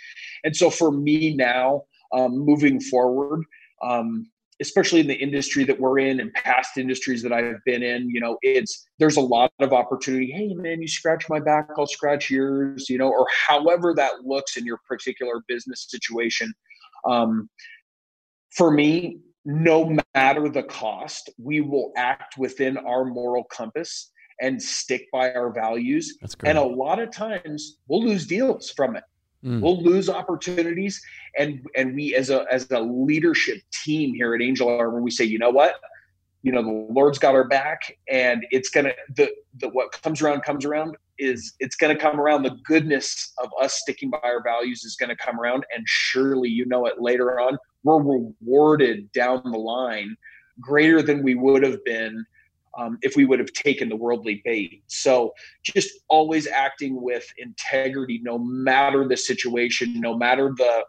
and 0.43 0.53
so 0.55 0.69
for 0.69 0.91
me 0.91 1.33
now 1.35 1.83
um, 2.13 2.37
moving 2.37 2.81
forward 2.81 3.43
um, 3.81 4.29
especially 4.61 4.99
in 4.99 5.07
the 5.07 5.15
industry 5.15 5.63
that 5.63 5.79
we're 5.79 5.99
in 5.99 6.19
and 6.19 6.33
past 6.33 6.77
industries 6.77 7.21
that 7.23 7.31
i've 7.31 7.63
been 7.65 7.83
in 7.83 8.09
you 8.09 8.19
know 8.19 8.37
it's 8.41 8.85
there's 8.99 9.17
a 9.17 9.21
lot 9.21 9.51
of 9.59 9.73
opportunity. 9.73 10.31
Hey 10.31 10.53
man 10.53 10.81
you 10.81 10.87
scratch 10.87 11.29
my 11.29 11.39
back 11.39 11.67
i'll 11.77 11.87
scratch 11.87 12.29
yours 12.29 12.89
you 12.89 12.97
know 12.97 13.09
or 13.09 13.25
however 13.47 13.93
that 13.95 14.25
looks 14.25 14.57
in 14.57 14.65
your 14.65 14.79
particular 14.87 15.41
business 15.47 15.87
situation. 15.89 16.53
Um, 17.05 17.49
for 18.51 18.71
me 18.71 19.19
no 19.45 19.97
matter 20.15 20.49
the 20.49 20.63
cost 20.63 21.29
we 21.41 21.61
will 21.61 21.91
act 21.95 22.37
within 22.37 22.77
our 22.77 23.05
moral 23.05 23.45
compass 23.45 24.11
and 24.41 24.61
stick 24.61 25.05
by 25.11 25.33
our 25.33 25.51
values. 25.51 26.17
That's 26.21 26.35
great. 26.35 26.49
and 26.49 26.57
a 26.57 26.63
lot 26.63 26.99
of 26.99 27.11
times 27.11 27.77
we'll 27.87 28.03
lose 28.03 28.25
deals 28.25 28.69
from 28.69 28.95
it 28.95 29.03
Mm. 29.43 29.61
we'll 29.61 29.81
lose 29.81 30.09
opportunities 30.09 31.01
and 31.37 31.65
and 31.73 31.95
we 31.95 32.13
as 32.13 32.29
a 32.29 32.45
as 32.51 32.69
a 32.71 32.79
leadership 32.81 33.61
team 33.71 34.13
here 34.13 34.35
at 34.35 34.41
angel 34.41 34.67
armor 34.67 35.01
we 35.01 35.11
say 35.11 35.23
you 35.23 35.39
know 35.39 35.49
what 35.49 35.75
you 36.41 36.51
know 36.51 36.61
the 36.61 36.93
lord's 36.93 37.17
got 37.17 37.35
our 37.35 37.47
back 37.47 37.97
and 38.09 38.45
it's 38.51 38.69
gonna 38.69 38.91
the 39.15 39.29
the 39.59 39.69
what 39.69 39.93
comes 40.01 40.21
around 40.21 40.41
comes 40.41 40.65
around 40.65 40.97
is 41.19 41.53
it's 41.61 41.77
gonna 41.77 41.95
come 41.95 42.19
around 42.19 42.43
the 42.43 42.57
goodness 42.65 43.31
of 43.41 43.49
us 43.61 43.75
sticking 43.75 44.09
by 44.09 44.19
our 44.23 44.43
values 44.43 44.83
is 44.83 44.97
gonna 44.97 45.15
come 45.15 45.39
around 45.39 45.65
and 45.73 45.87
surely 45.87 46.49
you 46.49 46.65
know 46.65 46.85
it 46.85 46.99
later 46.99 47.39
on 47.39 47.57
we're 47.83 48.01
rewarded 48.01 49.09
down 49.13 49.41
the 49.45 49.57
line 49.57 50.17
greater 50.59 51.01
than 51.01 51.23
we 51.23 51.35
would 51.35 51.63
have 51.63 51.81
been 51.85 52.25
um, 52.77 52.97
if 53.01 53.15
we 53.15 53.25
would 53.25 53.39
have 53.39 53.51
taken 53.53 53.89
the 53.89 53.95
worldly 53.95 54.41
bait. 54.45 54.83
So 54.87 55.33
just 55.63 55.89
always 56.07 56.47
acting 56.47 57.01
with 57.01 57.27
integrity, 57.37 58.19
no 58.23 58.37
matter 58.37 59.07
the 59.07 59.17
situation, 59.17 59.99
no 59.99 60.17
matter 60.17 60.53
the 60.57 60.83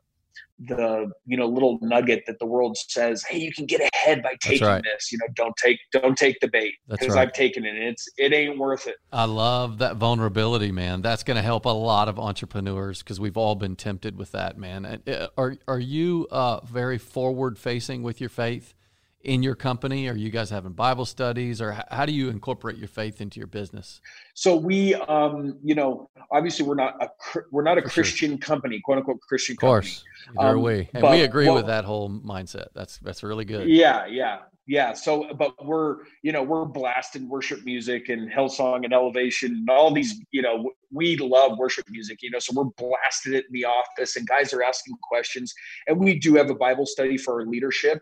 the 0.67 1.11
you 1.27 1.37
know 1.37 1.47
little 1.47 1.79
nugget 1.81 2.25
that 2.27 2.39
the 2.39 2.47
world 2.47 2.77
says, 2.77 3.25
hey, 3.25 3.39
you 3.39 3.53
can 3.53 3.67
get 3.67 3.81
ahead 3.95 4.23
by 4.23 4.35
taking 4.41 4.67
right. 4.67 4.83
this. 4.83 5.11
You 5.11 5.19
know, 5.19 5.27
don't 5.35 5.57
take 5.57 5.79
don't 5.93 6.17
take 6.17 6.39
the 6.41 6.49
bait 6.49 6.75
because 6.89 7.15
right. 7.15 7.29
I've 7.29 7.33
taken 7.33 7.65
it. 7.65 7.71
And 7.71 7.85
it's 7.85 8.09
it 8.19 8.33
ain't 8.33 8.59
worth 8.59 8.87
it. 8.87 8.97
I 9.13 9.25
love 9.25 9.79
that 9.79 9.97
vulnerability, 9.97 10.71
man. 10.71 11.03
That's 11.03 11.23
going 11.23 11.37
to 11.37 11.43
help 11.43 11.65
a 11.65 11.71
lot 11.71 12.09
of 12.09 12.19
entrepreneurs 12.19 13.03
because 13.03 13.19
we've 13.19 13.37
all 13.37 13.55
been 13.55 13.77
tempted 13.77 14.17
with 14.19 14.33
that, 14.33 14.59
man. 14.59 15.03
Uh, 15.07 15.29
Are 15.39 15.57
are 15.67 15.81
you 15.81 16.29
uh, 16.31 16.61
very 16.65 16.99
forward 16.99 17.59
facing 17.59 18.03
with 18.03 18.21
your 18.21 18.31
faith 18.31 18.75
in 19.23 19.43
your 19.43 19.55
company? 19.55 20.09
Are 20.09 20.17
you 20.17 20.31
guys 20.31 20.51
having 20.51 20.73
Bible 20.73 21.05
studies, 21.05 21.61
or 21.61 21.77
how 21.91 22.07
do 22.07 22.13
you 22.13 22.29
incorporate 22.31 22.77
your 22.77 22.89
faith 22.89 23.21
into 23.21 23.39
your 23.39 23.47
business? 23.47 24.01
So 24.35 24.57
we, 24.57 24.95
um, 24.95 25.59
you 25.63 25.75
know, 25.75 26.09
obviously 26.33 26.65
we're 26.67 26.75
not 26.75 27.03
a 27.03 27.09
we're 27.51 27.63
not 27.63 27.79
a 27.79 27.83
For 27.83 27.89
sure. 27.91 28.05
Christian 28.05 28.39
company, 28.39 28.81
quote 28.81 28.99
unquote 28.99 29.21
Christian 29.21 29.55
Of 29.55 29.59
course, 29.61 30.05
there 30.39 30.49
Um, 30.57 30.63
we, 30.63 30.89
and 30.95 31.03
but 31.03 31.13
we 31.13 31.23
agree 31.23 31.49
what- 31.49 31.57
with 31.57 31.67
that 31.67 31.85
whole 31.85 32.09
mindset. 32.09 32.69
That's 32.75 32.99
that's 32.99 33.23
really 33.23 33.45
good. 33.45 33.69
Yeah, 33.69 34.07
yeah, 34.07 34.39
yeah. 34.67 34.95
So, 34.95 35.33
but 35.35 35.53
we're 35.65 35.99
you 36.23 36.33
know 36.33 36.43
we're 36.43 36.65
blasting 36.65 37.29
worship 37.29 37.65
music 37.65 38.09
and 38.09 38.31
Hillsong 38.31 38.85
and 38.85 38.93
Elevation 38.95 39.51
and 39.53 39.69
all 39.71 39.93
these. 39.93 40.19
You 40.31 40.43
know, 40.43 40.71
we 40.91 41.17
love 41.19 41.59
worship 41.59 41.85
music. 41.91 42.23
You 42.23 42.31
know, 42.31 42.39
so 42.39 42.55
we're 42.55 42.71
blasting 42.79 43.35
it 43.35 43.45
in 43.47 43.53
the 43.53 43.67
office, 43.67 44.17
and 44.17 44.27
guys 44.27 44.55
are 44.55 44.63
asking 44.63 44.95
questions, 45.03 45.53
and 45.89 45.99
we 46.01 46.19
do 46.19 46.37
have 46.37 46.49
a 46.49 46.55
Bible 46.55 46.87
study 46.87 47.19
for 47.19 47.41
our 47.41 47.47
leadership. 47.47 48.01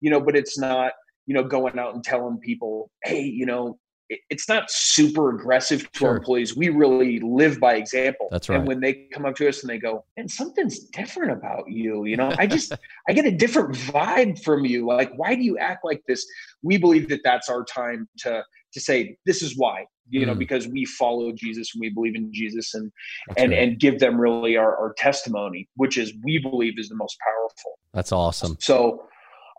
You 0.00 0.10
know, 0.10 0.20
but 0.20 0.36
it's 0.36 0.58
not 0.58 0.92
you 1.26 1.34
know 1.34 1.44
going 1.44 1.78
out 1.78 1.94
and 1.94 2.02
telling 2.02 2.38
people, 2.38 2.90
hey, 3.04 3.22
you 3.22 3.46
know. 3.46 3.78
it- 4.12 4.18
It's 4.28 4.48
not 4.48 4.68
super 4.72 5.30
aggressive 5.30 5.80
to 5.92 5.98
Sure. 6.00 6.08
our 6.08 6.16
employees. 6.16 6.56
We 6.56 6.68
really 6.68 7.20
live 7.20 7.60
by 7.60 7.74
example. 7.76 8.26
That's 8.32 8.48
right. 8.48 8.58
And 8.58 8.66
when 8.66 8.80
they 8.80 8.92
come 9.12 9.24
up 9.24 9.36
to 9.36 9.48
us 9.48 9.62
and 9.62 9.70
they 9.70 9.78
go, 9.78 10.04
"And 10.16 10.28
something's 10.28 10.80
different 10.80 11.30
about 11.30 11.70
you," 11.70 12.04
you 12.06 12.16
know, 12.16 12.34
I 12.36 12.48
just 12.48 12.72
I 13.08 13.12
get 13.12 13.24
a 13.24 13.30
different 13.30 13.72
vibe 13.76 14.42
from 14.42 14.64
you. 14.66 14.84
Like, 14.84 15.12
why 15.14 15.36
do 15.36 15.42
you 15.42 15.58
act 15.58 15.84
like 15.84 16.02
this? 16.08 16.26
We 16.64 16.76
believe 16.76 17.08
that 17.10 17.20
that's 17.22 17.48
our 17.48 17.62
time 17.64 18.08
to 18.24 18.42
to 18.74 18.80
say 18.80 19.16
this 19.26 19.42
is 19.42 19.56
why. 19.56 19.86
You 20.08 20.26
know, 20.26 20.34
Mm. 20.34 20.38
because 20.40 20.66
we 20.66 20.84
follow 20.86 21.30
Jesus 21.30 21.72
and 21.72 21.80
we 21.80 21.90
believe 21.90 22.16
in 22.16 22.32
Jesus, 22.32 22.74
and 22.74 22.90
That's, 23.28 23.42
and 23.42 23.52
and 23.52 23.78
give 23.78 24.00
them 24.00 24.20
really 24.20 24.56
our, 24.56 24.76
our 24.76 24.92
testimony, 24.94 25.68
which 25.76 25.96
is 25.96 26.12
we 26.24 26.38
believe 26.38 26.80
is 26.80 26.88
the 26.88 26.96
most 26.96 27.16
powerful. 27.28 27.78
that's 27.94 28.10
awesome. 28.10 28.56
So, 28.58 29.04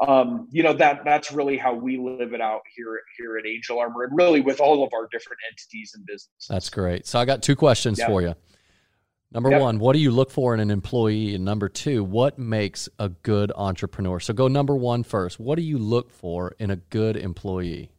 um, 0.08 0.48
you 0.52 0.64
know 0.64 0.74
that 0.74 1.04
that's 1.06 1.32
really 1.32 1.58
how 1.58 1.74
we 1.74 1.98
live 1.98 2.34
it 2.34 2.42
out 2.42 2.62
here 2.76 3.00
here 3.18 3.38
at 3.38 3.46
Angel 3.46 3.80
Armor, 3.80 4.04
and 4.04 4.16
really 4.18 4.42
with 4.42 4.60
all 4.60 4.84
of 4.84 4.92
our 4.94 5.08
different 5.12 5.40
entities 5.50 5.94
and 5.96 6.06
businesses. 6.06 6.48
That's 6.50 6.70
great. 6.70 7.06
So 7.06 7.20
I 7.20 7.26
got 7.26 7.42
two 7.44 7.56
questions 7.56 8.00
Yep. 8.00 8.08
for 8.08 8.22
you. 8.22 8.34
Number 9.34 9.50
Yep. 9.52 9.62
one, 9.62 9.80
what 9.80 9.94
do 9.94 10.00
you 10.00 10.12
look 10.12 10.30
for 10.30 10.54
in 10.54 10.60
an 10.60 10.70
employee? 10.72 11.36
And 11.36 11.46
number 11.46 11.70
two, 11.70 12.04
what 12.04 12.38
makes 12.38 12.90
a 13.00 13.08
good 13.10 13.52
entrepreneur? 13.56 14.20
So 14.20 14.34
go 14.34 14.48
number 14.50 14.76
one 14.76 15.04
first. 15.04 15.40
What 15.40 15.56
do 15.56 15.62
you 15.62 15.78
look 15.78 16.12
for 16.12 16.54
in 16.60 16.70
a 16.72 16.76
good 16.76 17.16
employee? 17.16 17.92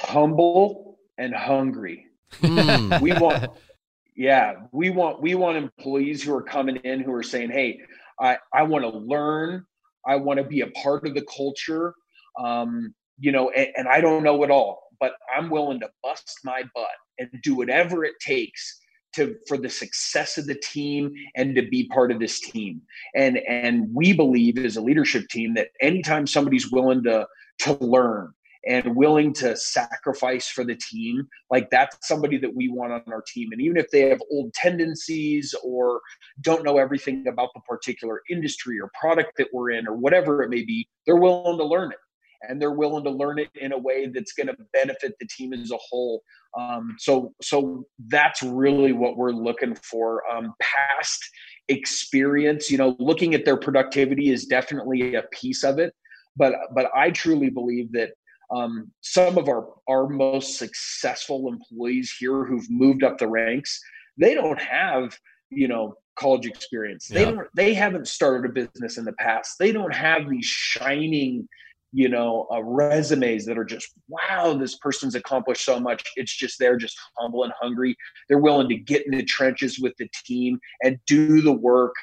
humble 0.00 0.98
and 1.18 1.34
hungry. 1.34 2.06
Mm. 2.40 3.00
we 3.00 3.12
want, 3.14 3.50
yeah, 4.16 4.54
we 4.72 4.90
want 4.90 5.20
we 5.20 5.34
want 5.34 5.56
employees 5.56 6.22
who 6.22 6.34
are 6.34 6.42
coming 6.42 6.76
in 6.76 7.00
who 7.00 7.12
are 7.12 7.22
saying, 7.22 7.50
"Hey, 7.50 7.80
I 8.20 8.38
I 8.52 8.62
want 8.62 8.84
to 8.84 8.90
learn. 8.96 9.66
I 10.08 10.16
want 10.16 10.38
to 10.38 10.44
be 10.44 10.62
a 10.62 10.68
part 10.68 11.06
of 11.06 11.14
the 11.14 11.26
culture. 11.36 11.94
Um, 12.38 12.94
you 13.20 13.32
know, 13.32 13.50
and, 13.50 13.68
and 13.76 13.88
I 13.88 14.00
don't 14.00 14.22
know 14.22 14.42
it 14.42 14.50
all, 14.50 14.82
but 14.98 15.12
I'm 15.34 15.50
willing 15.50 15.80
to 15.80 15.90
bust 16.02 16.38
my 16.44 16.62
butt 16.74 16.86
and 17.18 17.28
do 17.42 17.54
whatever 17.54 18.04
it 18.04 18.14
takes 18.20 18.80
to 19.14 19.36
for 19.46 19.56
the 19.56 19.68
success 19.68 20.38
of 20.38 20.46
the 20.46 20.54
team 20.54 21.12
and 21.34 21.54
to 21.54 21.62
be 21.62 21.88
part 21.88 22.12
of 22.12 22.18
this 22.20 22.40
team 22.40 22.82
and 23.14 23.38
and 23.48 23.88
we 23.94 24.12
believe 24.12 24.58
as 24.58 24.76
a 24.76 24.82
leadership 24.82 25.26
team 25.28 25.54
that 25.54 25.68
anytime 25.80 26.26
somebody's 26.26 26.70
willing 26.70 27.02
to 27.02 27.26
to 27.58 27.72
learn 27.80 28.32
and 28.68 28.94
willing 28.94 29.32
to 29.32 29.56
sacrifice 29.56 30.48
for 30.48 30.64
the 30.64 30.76
team 30.76 31.26
like 31.50 31.68
that's 31.70 31.96
somebody 32.06 32.38
that 32.38 32.54
we 32.54 32.68
want 32.68 32.92
on 32.92 33.02
our 33.08 33.22
team 33.22 33.48
and 33.52 33.60
even 33.60 33.76
if 33.76 33.90
they 33.90 34.02
have 34.02 34.20
old 34.30 34.52
tendencies 34.54 35.54
or 35.64 36.00
don't 36.42 36.64
know 36.64 36.78
everything 36.78 37.26
about 37.26 37.48
the 37.54 37.60
particular 37.60 38.22
industry 38.30 38.78
or 38.78 38.90
product 38.98 39.32
that 39.38 39.48
we're 39.52 39.70
in 39.70 39.88
or 39.88 39.96
whatever 39.96 40.42
it 40.42 40.50
may 40.50 40.64
be 40.64 40.86
they're 41.06 41.16
willing 41.16 41.58
to 41.58 41.64
learn 41.64 41.90
it 41.90 41.98
and 42.42 42.60
they're 42.60 42.72
willing 42.72 43.04
to 43.04 43.10
learn 43.10 43.38
it 43.38 43.50
in 43.56 43.72
a 43.72 43.78
way 43.78 44.06
that's 44.06 44.32
going 44.32 44.46
to 44.46 44.56
benefit 44.72 45.14
the 45.18 45.26
team 45.26 45.52
as 45.52 45.70
a 45.70 45.76
whole. 45.76 46.22
Um, 46.56 46.94
so, 46.98 47.32
so 47.42 47.84
that's 48.06 48.42
really 48.42 48.92
what 48.92 49.16
we're 49.16 49.32
looking 49.32 49.74
for. 49.74 50.22
Um, 50.30 50.54
past 50.60 51.20
experience, 51.68 52.70
you 52.70 52.78
know, 52.78 52.96
looking 52.98 53.34
at 53.34 53.44
their 53.44 53.56
productivity 53.56 54.30
is 54.30 54.46
definitely 54.46 55.14
a 55.14 55.22
piece 55.32 55.64
of 55.64 55.78
it, 55.78 55.94
but 56.36 56.54
but 56.74 56.90
I 56.94 57.10
truly 57.10 57.50
believe 57.50 57.92
that 57.92 58.12
um, 58.50 58.90
some 59.00 59.38
of 59.38 59.48
our 59.48 59.68
our 59.88 60.08
most 60.08 60.58
successful 60.58 61.48
employees 61.48 62.14
here 62.18 62.44
who've 62.44 62.70
moved 62.70 63.02
up 63.02 63.18
the 63.18 63.28
ranks, 63.28 63.80
they 64.16 64.34
don't 64.34 64.60
have 64.60 65.16
you 65.50 65.68
know 65.68 65.94
college 66.16 66.46
experience. 66.46 67.08
They 67.08 67.24
yeah. 67.24 67.30
don't. 67.30 67.48
They 67.54 67.74
haven't 67.74 68.08
started 68.08 68.50
a 68.50 68.52
business 68.52 68.98
in 68.98 69.04
the 69.04 69.12
past. 69.14 69.56
They 69.58 69.72
don't 69.72 69.94
have 69.94 70.28
these 70.28 70.46
shining 70.46 71.48
you 71.92 72.08
know 72.08 72.46
uh, 72.52 72.62
resumes 72.62 73.46
that 73.46 73.56
are 73.56 73.64
just 73.64 73.92
wow 74.08 74.52
this 74.52 74.76
person's 74.76 75.14
accomplished 75.14 75.64
so 75.64 75.80
much 75.80 76.02
it's 76.16 76.36
just 76.36 76.58
they're 76.58 76.76
just 76.76 76.98
humble 77.16 77.44
and 77.44 77.52
hungry 77.60 77.96
they're 78.28 78.38
willing 78.38 78.68
to 78.68 78.76
get 78.76 79.06
in 79.06 79.16
the 79.16 79.24
trenches 79.24 79.78
with 79.78 79.94
the 79.98 80.06
team 80.24 80.60
and 80.82 80.98
do 81.06 81.40
the 81.40 81.52
work 81.52 81.94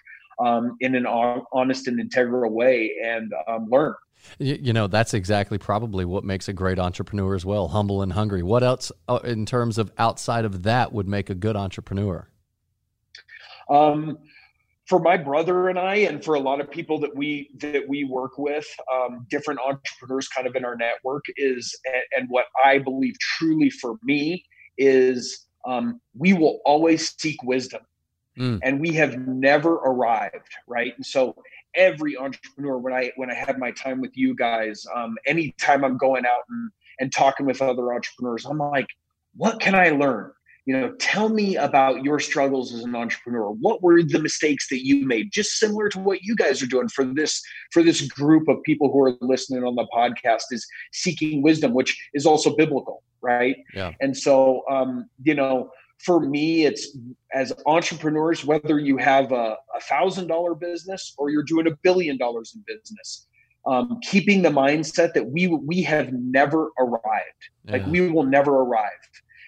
um, 0.43 0.75
in 0.79 0.95
an 0.95 1.05
honest 1.05 1.87
and 1.87 1.99
integral 1.99 2.51
way 2.51 2.93
and 3.03 3.31
um, 3.47 3.67
learn 3.69 3.93
you 4.39 4.73
know 4.73 4.87
that's 4.87 5.13
exactly 5.13 5.57
probably 5.57 6.05
what 6.05 6.23
makes 6.23 6.47
a 6.47 6.53
great 6.53 6.79
entrepreneur 6.79 7.35
as 7.35 7.45
well 7.45 7.67
humble 7.69 8.01
and 8.01 8.13
hungry 8.13 8.43
what 8.43 8.63
else 8.63 8.91
uh, 9.07 9.19
in 9.23 9.45
terms 9.45 9.77
of 9.77 9.91
outside 9.97 10.45
of 10.45 10.63
that 10.63 10.91
would 10.91 11.07
make 11.07 11.29
a 11.29 11.35
good 11.35 11.55
entrepreneur 11.55 12.27
um, 13.69 14.17
for 14.85 14.99
my 14.99 15.17
brother 15.17 15.69
and 15.69 15.79
I, 15.79 15.95
and 15.95 16.23
for 16.23 16.35
a 16.35 16.39
lot 16.39 16.61
of 16.61 16.69
people 16.69 16.99
that 16.99 17.15
we 17.15 17.49
that 17.57 17.87
we 17.87 18.03
work 18.03 18.37
with, 18.37 18.67
um, 18.93 19.25
different 19.29 19.59
entrepreneurs, 19.59 20.27
kind 20.27 20.47
of 20.47 20.55
in 20.55 20.63
our 20.63 20.75
network, 20.75 21.25
is 21.37 21.77
and, 21.85 22.03
and 22.15 22.29
what 22.29 22.45
I 22.63 22.77
believe 22.79 23.17
truly 23.19 23.69
for 23.69 23.95
me 24.03 24.45
is 24.77 25.47
um, 25.65 25.99
we 26.15 26.33
will 26.33 26.59
always 26.65 27.15
seek 27.17 27.41
wisdom, 27.43 27.81
mm. 28.37 28.59
and 28.61 28.79
we 28.79 28.91
have 28.93 29.17
never 29.17 29.73
arrived, 29.73 30.53
right? 30.67 30.93
And 30.95 31.05
so 31.05 31.35
every 31.75 32.17
entrepreneur, 32.17 32.77
when 32.77 32.93
I 32.93 33.11
when 33.15 33.31
I 33.31 33.35
have 33.35 33.57
my 33.57 33.71
time 33.71 34.01
with 34.01 34.15
you 34.15 34.35
guys, 34.35 34.85
um, 34.95 35.15
anytime 35.25 35.83
I'm 35.83 35.97
going 35.97 36.25
out 36.25 36.41
and 36.49 36.71
and 36.99 37.11
talking 37.11 37.45
with 37.45 37.61
other 37.61 37.93
entrepreneurs, 37.93 38.45
I'm 38.45 38.57
like, 38.57 38.87
what 39.35 39.59
can 39.59 39.75
I 39.75 39.89
learn? 39.89 40.31
you 40.65 40.77
know 40.77 40.91
tell 40.99 41.29
me 41.29 41.55
about 41.55 42.03
your 42.03 42.19
struggles 42.19 42.73
as 42.73 42.83
an 42.83 42.95
entrepreneur 42.95 43.51
what 43.51 43.81
were 43.81 44.01
the 44.01 44.19
mistakes 44.19 44.67
that 44.69 44.85
you 44.85 45.05
made 45.05 45.31
just 45.31 45.59
similar 45.59 45.89
to 45.89 45.99
what 45.99 46.21
you 46.23 46.35
guys 46.35 46.61
are 46.61 46.67
doing 46.67 46.89
for 46.89 47.05
this 47.05 47.41
for 47.71 47.83
this 47.83 48.01
group 48.01 48.47
of 48.47 48.61
people 48.63 48.91
who 48.91 49.01
are 49.01 49.15
listening 49.21 49.63
on 49.63 49.75
the 49.75 49.87
podcast 49.95 50.43
is 50.51 50.65
seeking 50.91 51.41
wisdom 51.41 51.73
which 51.73 51.97
is 52.13 52.25
also 52.25 52.55
biblical 52.55 53.03
right 53.21 53.57
yeah. 53.73 53.91
and 54.01 54.17
so 54.17 54.63
um 54.69 55.07
you 55.23 55.33
know 55.33 55.69
for 56.03 56.19
me 56.19 56.65
it's 56.65 56.97
as 57.33 57.53
entrepreneurs 57.65 58.43
whether 58.45 58.79
you 58.79 58.97
have 58.97 59.31
a 59.31 59.57
thousand 59.83 60.27
dollar 60.27 60.53
business 60.55 61.13
or 61.17 61.29
you're 61.29 61.43
doing 61.43 61.67
a 61.67 61.75
billion 61.83 62.17
dollars 62.17 62.53
in 62.55 62.63
business 62.67 63.27
um, 63.67 63.99
keeping 64.03 64.41
the 64.41 64.49
mindset 64.49 65.13
that 65.13 65.25
we 65.25 65.47
we 65.47 65.81
have 65.81 66.11
never 66.13 66.71
arrived 66.79 67.49
yeah. 67.63 67.73
like 67.73 67.85
we 67.87 68.09
will 68.09 68.25
never 68.25 68.61
arrive 68.61 68.91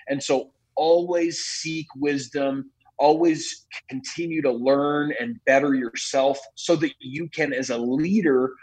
and 0.08 0.24
so 0.24 0.52
always 0.78 1.40
seek 1.40 1.88
wisdom, 1.98 2.72
always 2.98 3.66
continue 3.90 4.42
to 4.42 4.52
learn 4.52 5.14
and 5.20 5.44
better 5.46 5.74
yourself 5.74 6.40
so 6.56 6.76
that 6.78 6.94
you 7.00 7.28
can, 7.30 7.52
as 7.52 7.70
a 7.70 7.78
leader, 7.78 8.54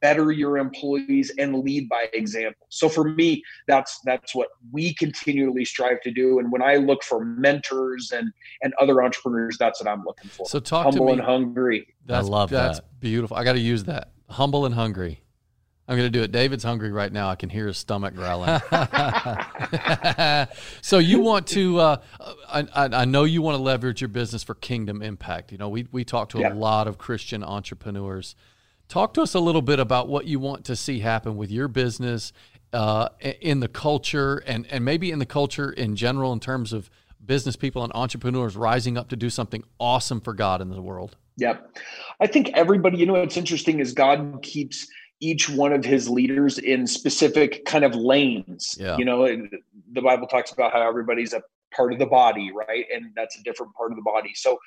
better 0.00 0.30
your 0.30 0.58
employees 0.58 1.32
and 1.38 1.60
lead 1.60 1.88
by 1.88 2.06
example. 2.12 2.66
So 2.68 2.88
for 2.88 3.04
me, 3.04 3.42
that's 3.66 4.00
that's 4.04 4.34
what 4.34 4.48
we 4.72 4.94
continually 4.94 5.64
strive 5.64 6.00
to 6.02 6.10
do. 6.10 6.38
And 6.38 6.52
when 6.52 6.62
I 6.62 6.76
look 6.76 7.02
for 7.02 7.24
mentors 7.24 8.12
and 8.12 8.32
and 8.62 8.74
other 8.80 9.02
entrepreneurs, 9.02 9.56
that's 9.58 9.82
what 9.82 9.90
I'm 9.90 10.04
looking 10.04 10.30
for. 10.30 10.46
So 10.46 10.60
talk 10.60 10.84
humble 10.84 11.06
to 11.06 11.12
me. 11.12 11.12
and 11.12 11.20
hungry. 11.20 11.86
That's, 12.06 12.26
I 12.26 12.30
love 12.30 12.50
that's 12.50 12.78
that. 12.78 13.00
beautiful. 13.00 13.36
I 13.36 13.44
got 13.44 13.54
to 13.54 13.60
use 13.60 13.84
that. 13.84 14.12
Humble 14.28 14.66
and 14.66 14.74
hungry. 14.74 15.22
I'm 15.90 15.96
going 15.96 16.06
to 16.06 16.16
do 16.16 16.22
it. 16.22 16.30
David's 16.30 16.62
hungry 16.62 16.92
right 16.92 17.12
now. 17.12 17.30
I 17.30 17.34
can 17.34 17.48
hear 17.48 17.66
his 17.66 17.76
stomach 17.76 18.14
growling. 18.14 18.60
so 20.82 20.98
you 20.98 21.18
want 21.18 21.48
to? 21.48 21.80
Uh, 21.80 21.96
I, 22.48 22.64
I, 22.74 23.04
know 23.06 23.24
you 23.24 23.42
want 23.42 23.56
to 23.56 23.62
leverage 23.62 24.00
your 24.00 24.06
business 24.06 24.44
for 24.44 24.54
kingdom 24.54 25.02
impact. 25.02 25.50
You 25.50 25.58
know, 25.58 25.68
we 25.68 25.88
we 25.90 26.04
talk 26.04 26.28
to 26.28 26.38
yeah. 26.38 26.52
a 26.52 26.54
lot 26.54 26.86
of 26.86 26.96
Christian 26.96 27.42
entrepreneurs. 27.42 28.36
Talk 28.90 29.14
to 29.14 29.22
us 29.22 29.34
a 29.34 29.40
little 29.40 29.62
bit 29.62 29.78
about 29.78 30.08
what 30.08 30.26
you 30.26 30.40
want 30.40 30.64
to 30.64 30.74
see 30.74 30.98
happen 30.98 31.36
with 31.36 31.48
your 31.48 31.68
business 31.68 32.32
uh, 32.72 33.10
in 33.20 33.60
the 33.60 33.68
culture, 33.68 34.38
and 34.48 34.66
and 34.66 34.84
maybe 34.84 35.12
in 35.12 35.20
the 35.20 35.26
culture 35.26 35.70
in 35.70 35.94
general, 35.94 36.32
in 36.32 36.40
terms 36.40 36.72
of 36.72 36.90
business 37.24 37.54
people 37.54 37.84
and 37.84 37.92
entrepreneurs 37.94 38.56
rising 38.56 38.98
up 38.98 39.08
to 39.10 39.16
do 39.16 39.30
something 39.30 39.62
awesome 39.78 40.20
for 40.20 40.34
God 40.34 40.60
in 40.60 40.70
the 40.70 40.82
world. 40.82 41.16
Yep, 41.36 41.78
I 42.18 42.26
think 42.26 42.50
everybody. 42.54 42.98
You 42.98 43.06
know, 43.06 43.12
what's 43.12 43.36
interesting 43.36 43.78
is 43.78 43.92
God 43.92 44.40
keeps 44.42 44.88
each 45.20 45.48
one 45.48 45.72
of 45.72 45.84
his 45.84 46.08
leaders 46.08 46.58
in 46.58 46.84
specific 46.84 47.64
kind 47.66 47.84
of 47.84 47.94
lanes. 47.94 48.74
Yeah. 48.76 48.96
You 48.96 49.04
know, 49.04 49.24
the 49.92 50.02
Bible 50.02 50.26
talks 50.26 50.50
about 50.50 50.72
how 50.72 50.86
everybody's 50.88 51.32
a 51.32 51.42
part 51.72 51.92
of 51.92 51.98
the 51.98 52.06
body, 52.06 52.50
right? 52.52 52.86
And 52.92 53.12
that's 53.14 53.38
a 53.38 53.42
different 53.44 53.74
part 53.74 53.92
of 53.92 53.96
the 53.96 54.02
body. 54.02 54.32
So, 54.34 54.58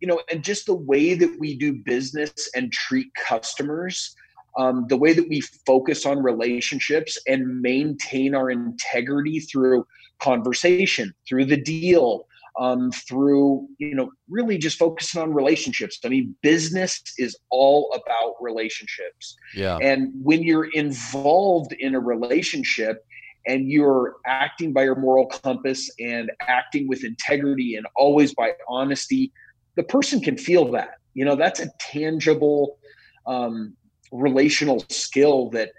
you 0.00 0.08
know, 0.08 0.20
and 0.30 0.44
just 0.44 0.66
the 0.66 0.74
way 0.74 1.14
that 1.14 1.36
we 1.38 1.56
do 1.56 1.74
business 1.84 2.48
and 2.54 2.72
treat 2.72 3.08
customers, 3.14 4.14
um, 4.56 4.86
the 4.88 4.96
way 4.96 5.12
that 5.12 5.28
we 5.28 5.40
focus 5.66 6.06
on 6.06 6.22
relationships 6.22 7.18
and 7.26 7.60
maintain 7.60 8.34
our 8.34 8.50
integrity 8.50 9.40
through 9.40 9.86
conversation, 10.20 11.14
through 11.28 11.44
the 11.44 11.60
deal, 11.60 12.26
um, 12.58 12.90
through 12.90 13.66
you 13.78 13.94
know 13.94 14.10
really 14.28 14.58
just 14.58 14.78
focusing 14.78 15.22
on 15.22 15.32
relationships. 15.32 15.98
I 16.04 16.08
mean 16.08 16.34
business 16.42 17.00
is 17.18 17.36
all 17.50 17.92
about 17.94 18.34
relationships. 18.40 19.36
Yeah. 19.54 19.78
And 19.80 20.12
when 20.22 20.42
you're 20.42 20.70
involved 20.72 21.72
in 21.78 21.94
a 21.94 22.00
relationship 22.00 23.04
and 23.46 23.70
you're 23.70 24.16
acting 24.26 24.72
by 24.72 24.84
your 24.84 24.96
moral 24.96 25.26
compass 25.26 25.88
and 26.00 26.30
acting 26.42 26.88
with 26.88 27.04
integrity 27.04 27.76
and 27.76 27.86
always 27.96 28.34
by 28.34 28.52
honesty 28.68 29.32
the 29.78 29.84
person 29.84 30.20
can 30.20 30.36
feel 30.36 30.70
that 30.72 30.90
you 31.14 31.24
know 31.24 31.36
that's 31.36 31.60
a 31.60 31.70
tangible 31.78 32.78
um, 33.26 33.74
relational 34.12 34.84
skill 34.90 35.48
that 35.50 35.70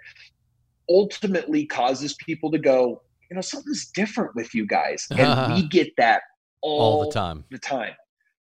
ultimately 0.88 1.66
causes 1.66 2.14
people 2.14 2.50
to 2.50 2.58
go 2.58 3.02
you 3.30 3.34
know 3.36 3.42
something's 3.42 3.90
different 3.90 4.34
with 4.34 4.54
you 4.54 4.66
guys 4.66 5.06
and 5.16 5.54
we 5.54 5.68
get 5.68 5.92
that 5.96 6.22
all, 6.62 6.80
all 6.80 7.06
the 7.06 7.12
time. 7.12 7.44
The 7.50 7.58
time 7.58 7.92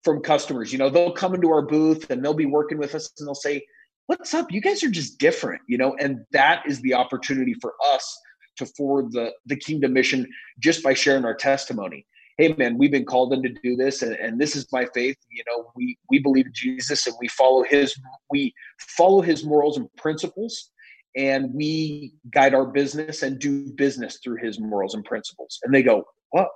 from 0.04 0.22
customers. 0.22 0.72
You 0.72 0.78
know, 0.78 0.88
they'll 0.88 1.12
come 1.12 1.34
into 1.34 1.50
our 1.50 1.62
booth 1.62 2.10
and 2.10 2.24
they'll 2.24 2.34
be 2.34 2.46
working 2.46 2.78
with 2.78 2.94
us 2.94 3.10
and 3.18 3.26
they'll 3.26 3.34
say, 3.34 3.64
What's 4.06 4.32
up? 4.34 4.52
You 4.52 4.60
guys 4.60 4.84
are 4.84 4.90
just 4.90 5.18
different, 5.18 5.62
you 5.66 5.76
know, 5.76 5.96
and 5.98 6.24
that 6.30 6.62
is 6.64 6.80
the 6.82 6.94
opportunity 6.94 7.54
for 7.54 7.74
us 7.84 8.16
to 8.56 8.64
forward 8.64 9.10
the 9.10 9.32
the 9.46 9.56
kingdom 9.56 9.94
mission 9.94 10.28
just 10.60 10.82
by 10.82 10.94
sharing 10.94 11.24
our 11.24 11.34
testimony. 11.34 12.06
Hey 12.38 12.54
man, 12.58 12.76
we've 12.76 12.90
been 12.90 13.06
called 13.06 13.32
in 13.32 13.42
to 13.42 13.48
do 13.48 13.76
this 13.76 14.02
and, 14.02 14.14
and 14.16 14.38
this 14.38 14.54
is 14.56 14.66
my 14.70 14.86
faith. 14.94 15.16
You 15.30 15.42
know, 15.48 15.70
we 15.74 15.98
we 16.10 16.18
believe 16.18 16.46
in 16.46 16.52
Jesus 16.54 17.06
and 17.06 17.16
we 17.20 17.28
follow 17.28 17.62
his 17.62 17.98
we 18.30 18.54
follow 18.78 19.22
his 19.22 19.44
morals 19.44 19.76
and 19.76 19.88
principles 19.96 20.70
and 21.16 21.52
we 21.54 22.12
guide 22.30 22.54
our 22.54 22.66
business 22.66 23.22
and 23.22 23.38
do 23.38 23.72
business 23.72 24.18
through 24.22 24.36
his 24.36 24.60
morals 24.60 24.94
and 24.94 25.04
principles. 25.04 25.58
And 25.64 25.74
they 25.74 25.82
go, 25.82 26.04
What 26.30 26.48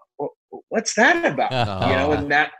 what's 0.69 0.95
that 0.95 1.25
about? 1.25 1.53
You 1.90 1.97
know, 1.97 2.12
and 2.12 2.31
that, 2.31 2.53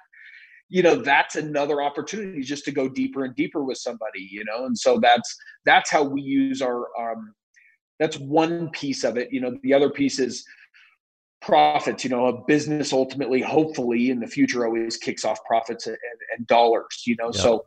you 0.70 0.83
know, 0.83 0.96
that's 0.96 1.37
another 1.37 1.83
opportunity 1.83 2.40
just 2.40 2.64
to 2.64 2.72
go 2.72 2.88
deeper 2.88 3.24
and 3.24 3.37
deeper 3.37 3.62
with 3.62 3.76
somebody, 3.76 4.26
you 4.30 4.44
know, 4.44 4.64
and 4.64 4.78
so 4.78 4.98
that's 4.98 5.37
that's 5.66 5.90
how 5.90 6.02
we 6.02 6.22
use 6.22 6.62
our 6.62 6.87
um 6.98 7.35
that's 7.98 8.16
one 8.16 8.70
piece 8.70 9.04
of 9.04 9.18
it. 9.18 9.28
You 9.30 9.42
know, 9.42 9.59
the 9.62 9.74
other 9.74 9.90
piece 9.90 10.18
is 10.18 10.42
profits 11.40 12.05
you 12.05 12.11
know 12.11 12.26
a 12.26 12.44
business 12.44 12.92
ultimately 12.92 13.40
hopefully 13.40 14.11
in 14.11 14.20
the 14.20 14.26
future 14.26 14.66
always 14.66 14.96
kicks 14.96 15.24
off 15.24 15.42
profits 15.44 15.87
and, 15.87 15.96
and 16.37 16.46
dollars 16.46 17.03
you 17.07 17.16
know 17.18 17.31
so 17.31 17.64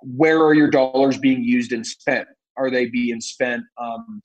where 0.00 0.44
are 0.44 0.54
your 0.54 0.70
dollars 0.70 1.18
being 1.18 1.42
used 1.42 1.72
and 1.72 1.84
spent 1.84 2.28
are 2.56 2.70
they 2.70 2.86
being 2.86 3.20
spent 3.20 3.64
um, 3.78 4.22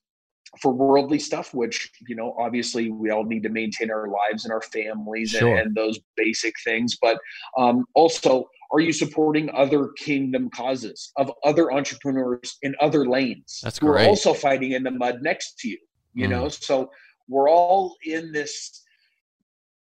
for 0.62 0.72
worldly 0.72 1.18
stuff 1.18 1.54
which 1.54 1.92
you 2.08 2.16
know 2.16 2.36
obviously 2.38 2.92
we 2.92 3.10
all 3.10 3.24
need 3.24 3.42
to 3.42 3.50
maintain 3.50 3.90
our 3.90 4.08
lives 4.08 4.46
and 4.46 4.54
our 4.54 4.62
families 4.62 5.32
sure. 5.32 5.56
and, 5.56 5.68
and, 5.68 5.76
those 5.76 6.00
basic 6.16 6.54
things 6.64 6.98
but 7.02 7.18
um, 7.58 7.86
also 7.96 8.48
are 8.72 8.80
you 8.80 8.94
supporting 8.94 9.50
other 9.56 9.90
kingdom 9.98 10.50
causes 10.50 11.12
of 11.18 11.32
other 11.44 11.72
entrepreneurs 11.72 12.58
in 12.62 12.76
other 12.80 13.08
lanes 13.08 13.62
That's 13.64 13.80
who 13.80 13.88
great. 13.88 14.06
are 14.06 14.10
also 14.10 14.34
fighting 14.34 14.74
in 14.74 14.84
the 14.84 14.92
mud 14.92 15.22
next 15.24 15.58
to 15.60 15.70
you 15.70 15.78
you 16.14 16.28
mm. 16.28 16.32
know 16.32 16.50
so 16.50 16.92
we're 17.28 17.50
all 17.50 17.96
in 18.06 18.32
this 18.32 18.84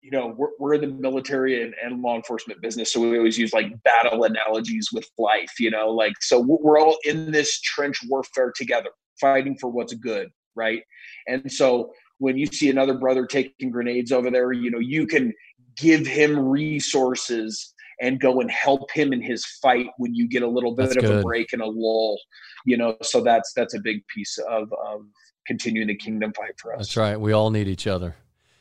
you 0.01 0.11
know 0.11 0.33
we're, 0.37 0.49
we're 0.59 0.73
in 0.75 0.81
the 0.81 0.87
military 0.87 1.63
and, 1.63 1.73
and, 1.83 2.01
law 2.01 2.15
enforcement 2.15 2.61
business 2.61 2.93
so 2.93 2.99
we 2.99 3.17
always 3.17 3.37
use 3.37 3.53
like 3.53 3.71
battle 3.83 4.23
analogies 4.23 4.89
with 4.93 5.09
life 5.17 5.51
you 5.59 5.71
know 5.71 5.89
like 5.89 6.13
so 6.21 6.39
we're 6.39 6.79
all 6.79 6.97
in 7.03 7.31
this 7.31 7.59
trench 7.61 7.99
warfare 8.07 8.53
together 8.55 8.89
fighting 9.19 9.57
for 9.57 9.69
what's 9.69 9.93
good 9.95 10.29
right? 10.57 10.81
And 11.27 11.49
so 11.51 11.93
when 12.17 12.35
you 12.35 12.47
see 12.47 12.69
another 12.69 12.95
brother 12.95 13.25
taking 13.25 13.69
grenades 13.69 14.11
over 14.11 14.31
there 14.31 14.51
you 14.51 14.71
know 14.71 14.79
you 14.79 15.05
can 15.05 15.33
give 15.77 16.05
him 16.05 16.37
resources 16.37 17.73
and 18.01 18.19
go 18.19 18.41
and 18.41 18.49
help 18.51 18.91
him 18.91 19.13
in 19.13 19.21
his 19.21 19.45
fight 19.61 19.87
when 19.97 20.13
you 20.13 20.27
get 20.27 20.41
a 20.41 20.47
little 20.47 20.75
bit 20.75 20.89
that's 20.89 20.97
of 20.97 21.03
good. 21.03 21.19
a 21.19 21.21
break 21.21 21.53
and 21.53 21.61
a 21.61 21.65
lull 21.65 22.19
you 22.65 22.75
know 22.75 22.97
so 23.01 23.21
that's 23.21 23.53
that's 23.55 23.75
a 23.75 23.79
big 23.79 24.01
piece 24.07 24.37
of 24.49 24.71
of 24.85 25.01
continuing 25.45 25.87
the 25.87 25.95
kingdom 25.95 26.33
fight 26.33 26.59
for 26.59 26.73
us. 26.73 26.79
That's 26.79 26.97
right. 26.97 27.17
We 27.17 27.31
all 27.31 27.51
need 27.51 27.69
each 27.69 27.87
other 27.87 28.15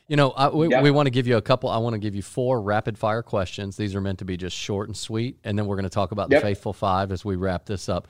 you 0.09 0.16
know, 0.16 0.31
I, 0.31 0.49
we, 0.49 0.69
we 0.69 0.90
want 0.90 1.07
to 1.07 1.11
give 1.11 1.27
you 1.27 1.37
a 1.37 1.42
couple. 1.42 1.69
I 1.69 1.79
want 1.79 1.95
to 1.95 1.99
give 1.99 2.14
you 2.14 2.23
four 2.23 2.61
rapid 2.62 2.97
fire 2.97 3.23
questions. 3.23 3.77
These 3.77 3.95
are 3.95 4.01
meant 4.01 4.21
to 4.21 4.25
be 4.25 4.37
just 4.37 4.57
short 4.57 4.88
and 4.88 4.97
sweet, 4.97 5.38
and 5.42 5.59
then 5.59 5.66
we're 5.66 5.77
going 5.77 5.85
to 5.85 5.90
talk 5.90 6.12
about 6.12 6.31
yep. 6.31 6.40
the 6.40 6.47
faithful 6.47 6.73
five 6.73 7.11
as 7.11 7.25
we 7.25 7.35
wrap 7.35 7.66
this 7.66 7.88
up. 7.88 8.07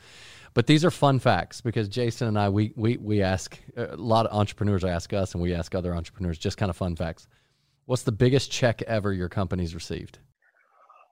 But 0.52 0.66
these 0.66 0.84
are 0.84 0.90
fun 0.90 1.18
facts 1.18 1.60
because 1.60 1.88
Jason 1.88 2.28
and 2.28 2.38
I 2.38 2.48
we 2.48 2.72
we 2.76 2.96
we 2.98 3.22
ask 3.22 3.58
a 3.76 3.96
lot 3.96 4.26
of 4.26 4.36
entrepreneurs 4.36 4.84
ask 4.84 5.12
us, 5.12 5.32
and 5.32 5.42
we 5.42 5.54
ask 5.54 5.74
other 5.74 5.94
entrepreneurs 5.94 6.38
just 6.38 6.58
kind 6.58 6.70
of 6.70 6.76
fun 6.76 6.96
facts. 6.96 7.28
What's 7.86 8.02
the 8.02 8.12
biggest 8.12 8.50
check 8.50 8.82
ever 8.82 9.12
your 9.12 9.28
company's 9.28 9.74
received? 9.74 10.18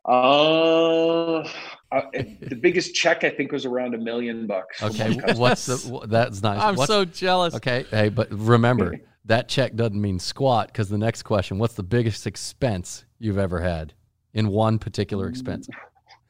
Uh, 0.07 1.38
uh, 1.38 2.01
the 2.12 2.59
biggest 2.61 2.94
check 2.94 3.25
I 3.25 3.31
think 3.31 3.53
was 3.53 3.64
around 3.64 3.94
a 3.94 3.99
million 3.99 4.47
bucks. 4.47 4.83
Okay, 4.83 5.18
what's 5.35 5.64
the? 5.64 6.07
That's 6.07 6.42
nice. 6.42 6.61
I'm 6.61 6.77
what's, 6.77 6.88
so 6.88 7.07
jealous. 7.07 7.55
Okay, 7.55 7.87
hey, 7.90 8.11
but 8.11 8.31
remember 8.31 9.01
that 9.24 9.48
check 9.48 9.74
doesn't 9.74 10.00
mean 10.00 10.18
squat 10.18 10.68
because 10.68 10.88
the 10.88 10.98
next 10.98 11.22
question: 11.22 11.58
What's 11.58 11.74
the 11.74 11.82
biggest 11.82 12.26
expense 12.26 13.04
you've 13.18 13.38
ever 13.38 13.60
had 13.60 13.94
in 14.32 14.48
one 14.48 14.78
particular 14.78 15.28
expense? 15.28 15.68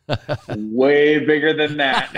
Way 0.49 1.25
bigger 1.25 1.55
than 1.55 1.79
that. 1.79 2.11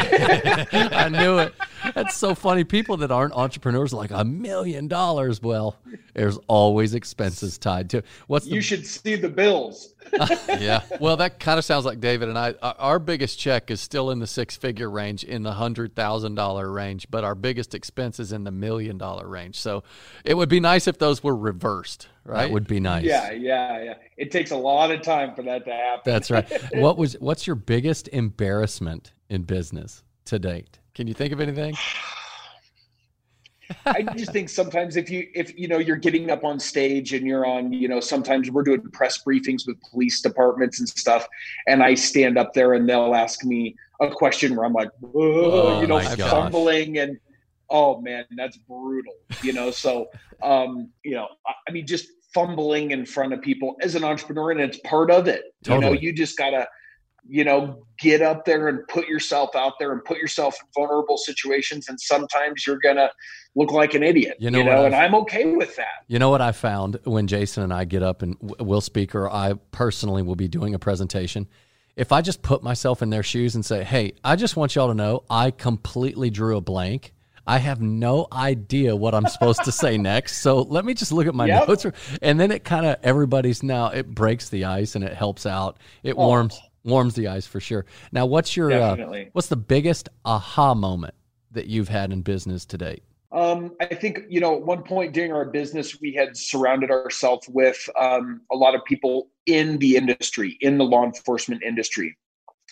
I 0.92 1.08
knew 1.08 1.38
it. 1.38 1.54
That's 1.94 2.16
so 2.16 2.34
funny. 2.34 2.64
People 2.64 2.96
that 2.98 3.10
aren't 3.12 3.32
entrepreneurs 3.32 3.92
are 3.92 3.96
like 3.96 4.10
a 4.10 4.24
million 4.24 4.88
dollars. 4.88 5.40
Well, 5.40 5.76
there's 6.14 6.38
always 6.48 6.94
expenses 6.94 7.58
tied 7.58 7.90
to 7.90 7.98
it. 7.98 8.06
What's 8.26 8.46
the... 8.46 8.54
you 8.54 8.60
should 8.60 8.86
see 8.86 9.14
the 9.14 9.28
bills. 9.28 9.94
yeah. 10.60 10.82
Well, 11.00 11.16
that 11.18 11.40
kind 11.40 11.58
of 11.58 11.64
sounds 11.64 11.84
like 11.84 12.00
David 12.00 12.28
and 12.28 12.38
I. 12.38 12.54
Uh, 12.62 12.74
our 12.78 12.98
biggest 12.98 13.38
check 13.38 13.70
is 13.70 13.80
still 13.80 14.10
in 14.10 14.18
the 14.18 14.26
six 14.26 14.56
figure 14.56 14.90
range, 14.90 15.24
in 15.24 15.42
the 15.42 15.52
hundred 15.52 15.94
thousand 15.94 16.34
dollar 16.34 16.70
range, 16.70 17.08
but 17.10 17.24
our 17.24 17.34
biggest 17.34 17.74
expense 17.74 18.20
is 18.20 18.32
in 18.32 18.44
the 18.44 18.50
million 18.50 18.98
dollar 18.98 19.26
range. 19.26 19.58
So 19.58 19.84
it 20.24 20.34
would 20.34 20.48
be 20.48 20.60
nice 20.60 20.86
if 20.86 20.98
those 20.98 21.22
were 21.22 21.36
reversed, 21.36 22.08
right? 22.24 22.42
That 22.46 22.50
would 22.50 22.66
be 22.66 22.80
nice. 22.80 23.04
Yeah, 23.04 23.32
yeah, 23.32 23.82
yeah. 23.82 23.94
It 24.16 24.30
takes 24.30 24.50
a 24.50 24.56
lot 24.56 24.90
of 24.90 25.02
time 25.02 25.34
for 25.34 25.42
that 25.42 25.64
to 25.64 25.72
happen. 25.72 26.02
That's 26.04 26.30
right. 26.30 26.46
what 26.74 26.96
was 26.96 27.14
what's 27.20 27.46
your 27.46 27.56
biggest 27.56 28.08
embarrassment 28.08 29.12
in 29.28 29.42
business 29.42 30.02
to 30.26 30.38
date? 30.38 30.78
Can 30.94 31.06
you 31.06 31.14
think 31.14 31.32
of 31.32 31.40
anything? 31.40 31.74
I 33.86 34.02
just 34.16 34.32
think 34.32 34.48
sometimes 34.48 34.96
if 34.96 35.10
you 35.10 35.28
if 35.34 35.56
you 35.58 35.68
know 35.68 35.78
you're 35.78 35.96
getting 35.96 36.30
up 36.30 36.44
on 36.44 36.60
stage 36.60 37.12
and 37.12 37.26
you're 37.26 37.46
on 37.46 37.72
you 37.72 37.88
know 37.88 38.00
sometimes 38.00 38.50
we're 38.50 38.62
doing 38.62 38.82
press 38.92 39.22
briefings 39.22 39.66
with 39.66 39.80
police 39.90 40.20
departments 40.20 40.78
and 40.80 40.88
stuff 40.88 41.26
and 41.66 41.82
I 41.82 41.94
stand 41.94 42.38
up 42.38 42.52
there 42.54 42.74
and 42.74 42.88
they'll 42.88 43.14
ask 43.14 43.44
me 43.44 43.76
a 44.00 44.10
question 44.10 44.56
where 44.56 44.66
I'm 44.66 44.72
like 44.72 44.90
oh, 45.14 45.80
you 45.80 45.86
know 45.86 46.00
fumbling 46.00 46.94
gosh. 46.94 47.02
and 47.02 47.18
oh 47.70 48.00
man 48.00 48.24
that's 48.36 48.56
brutal 48.56 49.14
you 49.42 49.52
know 49.52 49.70
so 49.70 50.06
um 50.42 50.90
you 51.04 51.14
know 51.14 51.26
I, 51.46 51.52
I 51.68 51.72
mean 51.72 51.86
just 51.86 52.08
fumbling 52.34 52.90
in 52.90 53.06
front 53.06 53.32
of 53.32 53.40
people 53.40 53.76
as 53.80 53.94
an 53.94 54.04
entrepreneur 54.04 54.50
and 54.50 54.60
it's 54.60 54.78
part 54.80 55.10
of 55.10 55.26
it 55.26 55.42
totally. 55.64 55.86
you 55.86 55.94
know 55.94 56.00
you 56.00 56.12
just 56.12 56.36
gotta 56.36 56.68
you 57.28 57.44
know, 57.44 57.84
get 57.98 58.22
up 58.22 58.44
there 58.44 58.68
and 58.68 58.86
put 58.88 59.08
yourself 59.08 59.54
out 59.54 59.74
there 59.78 59.92
and 59.92 60.04
put 60.04 60.18
yourself 60.18 60.56
in 60.60 60.68
vulnerable 60.74 61.16
situations. 61.16 61.88
And 61.88 62.00
sometimes 62.00 62.66
you're 62.66 62.78
going 62.78 62.96
to 62.96 63.10
look 63.54 63.72
like 63.72 63.94
an 63.94 64.02
idiot, 64.02 64.36
you 64.38 64.50
know, 64.50 64.58
you 64.58 64.64
know 64.64 64.84
and 64.84 64.94
I'm 64.94 65.14
okay 65.14 65.46
with 65.46 65.76
that. 65.76 66.04
You 66.08 66.18
know 66.18 66.28
what 66.28 66.42
I 66.42 66.52
found 66.52 66.98
when 67.04 67.26
Jason 67.26 67.62
and 67.62 67.72
I 67.72 67.84
get 67.84 68.02
up 68.02 68.22
and 68.22 68.36
we'll 68.40 68.82
speak, 68.82 69.14
or 69.14 69.30
I 69.30 69.54
personally 69.72 70.22
will 70.22 70.36
be 70.36 70.48
doing 70.48 70.74
a 70.74 70.78
presentation. 70.78 71.48
If 71.96 72.12
I 72.12 72.20
just 72.20 72.42
put 72.42 72.62
myself 72.62 73.00
in 73.00 73.08
their 73.08 73.22
shoes 73.22 73.54
and 73.54 73.64
say, 73.64 73.82
Hey, 73.82 74.12
I 74.22 74.36
just 74.36 74.56
want 74.56 74.74
y'all 74.74 74.88
to 74.88 74.94
know 74.94 75.24
I 75.30 75.50
completely 75.50 76.28
drew 76.28 76.58
a 76.58 76.60
blank. 76.60 77.14
I 77.46 77.58
have 77.58 77.80
no 77.80 78.26
idea 78.32 78.94
what 78.94 79.14
I'm 79.14 79.26
supposed 79.28 79.64
to 79.64 79.72
say 79.72 79.96
next. 79.96 80.38
So 80.38 80.62
let 80.62 80.84
me 80.84 80.94
just 80.94 81.12
look 81.12 81.26
at 81.26 81.34
my 81.34 81.46
yep. 81.46 81.68
notes. 81.68 81.86
And 82.20 82.38
then 82.38 82.50
it 82.50 82.64
kind 82.64 82.84
of, 82.84 82.96
everybody's 83.02 83.62
now, 83.62 83.86
it 83.88 84.06
breaks 84.06 84.48
the 84.48 84.64
ice 84.64 84.96
and 84.96 85.04
it 85.04 85.14
helps 85.14 85.46
out. 85.46 85.78
It 86.02 86.14
oh. 86.14 86.26
warms 86.26 86.60
warms 86.86 87.14
the 87.14 87.28
eyes 87.28 87.46
for 87.46 87.60
sure. 87.60 87.84
Now, 88.12 88.26
what's 88.26 88.56
your 88.56 88.72
uh, 88.72 88.96
what's 89.32 89.48
the 89.48 89.56
biggest 89.56 90.08
aha 90.24 90.74
moment 90.74 91.14
that 91.50 91.66
you've 91.66 91.88
had 91.88 92.12
in 92.12 92.22
business 92.22 92.64
to 92.66 92.78
date? 92.78 93.02
Um, 93.32 93.72
I 93.80 93.86
think 93.86 94.20
you 94.28 94.40
know 94.40 94.56
at 94.56 94.62
one 94.62 94.82
point 94.82 95.12
during 95.12 95.32
our 95.32 95.44
business, 95.44 96.00
we 96.00 96.14
had 96.14 96.36
surrounded 96.36 96.90
ourselves 96.90 97.48
with 97.48 97.88
um, 97.98 98.40
a 98.50 98.56
lot 98.56 98.74
of 98.74 98.84
people 98.84 99.28
in 99.46 99.78
the 99.78 99.96
industry, 99.96 100.56
in 100.60 100.78
the 100.78 100.84
law 100.84 101.04
enforcement 101.04 101.62
industry, 101.62 102.16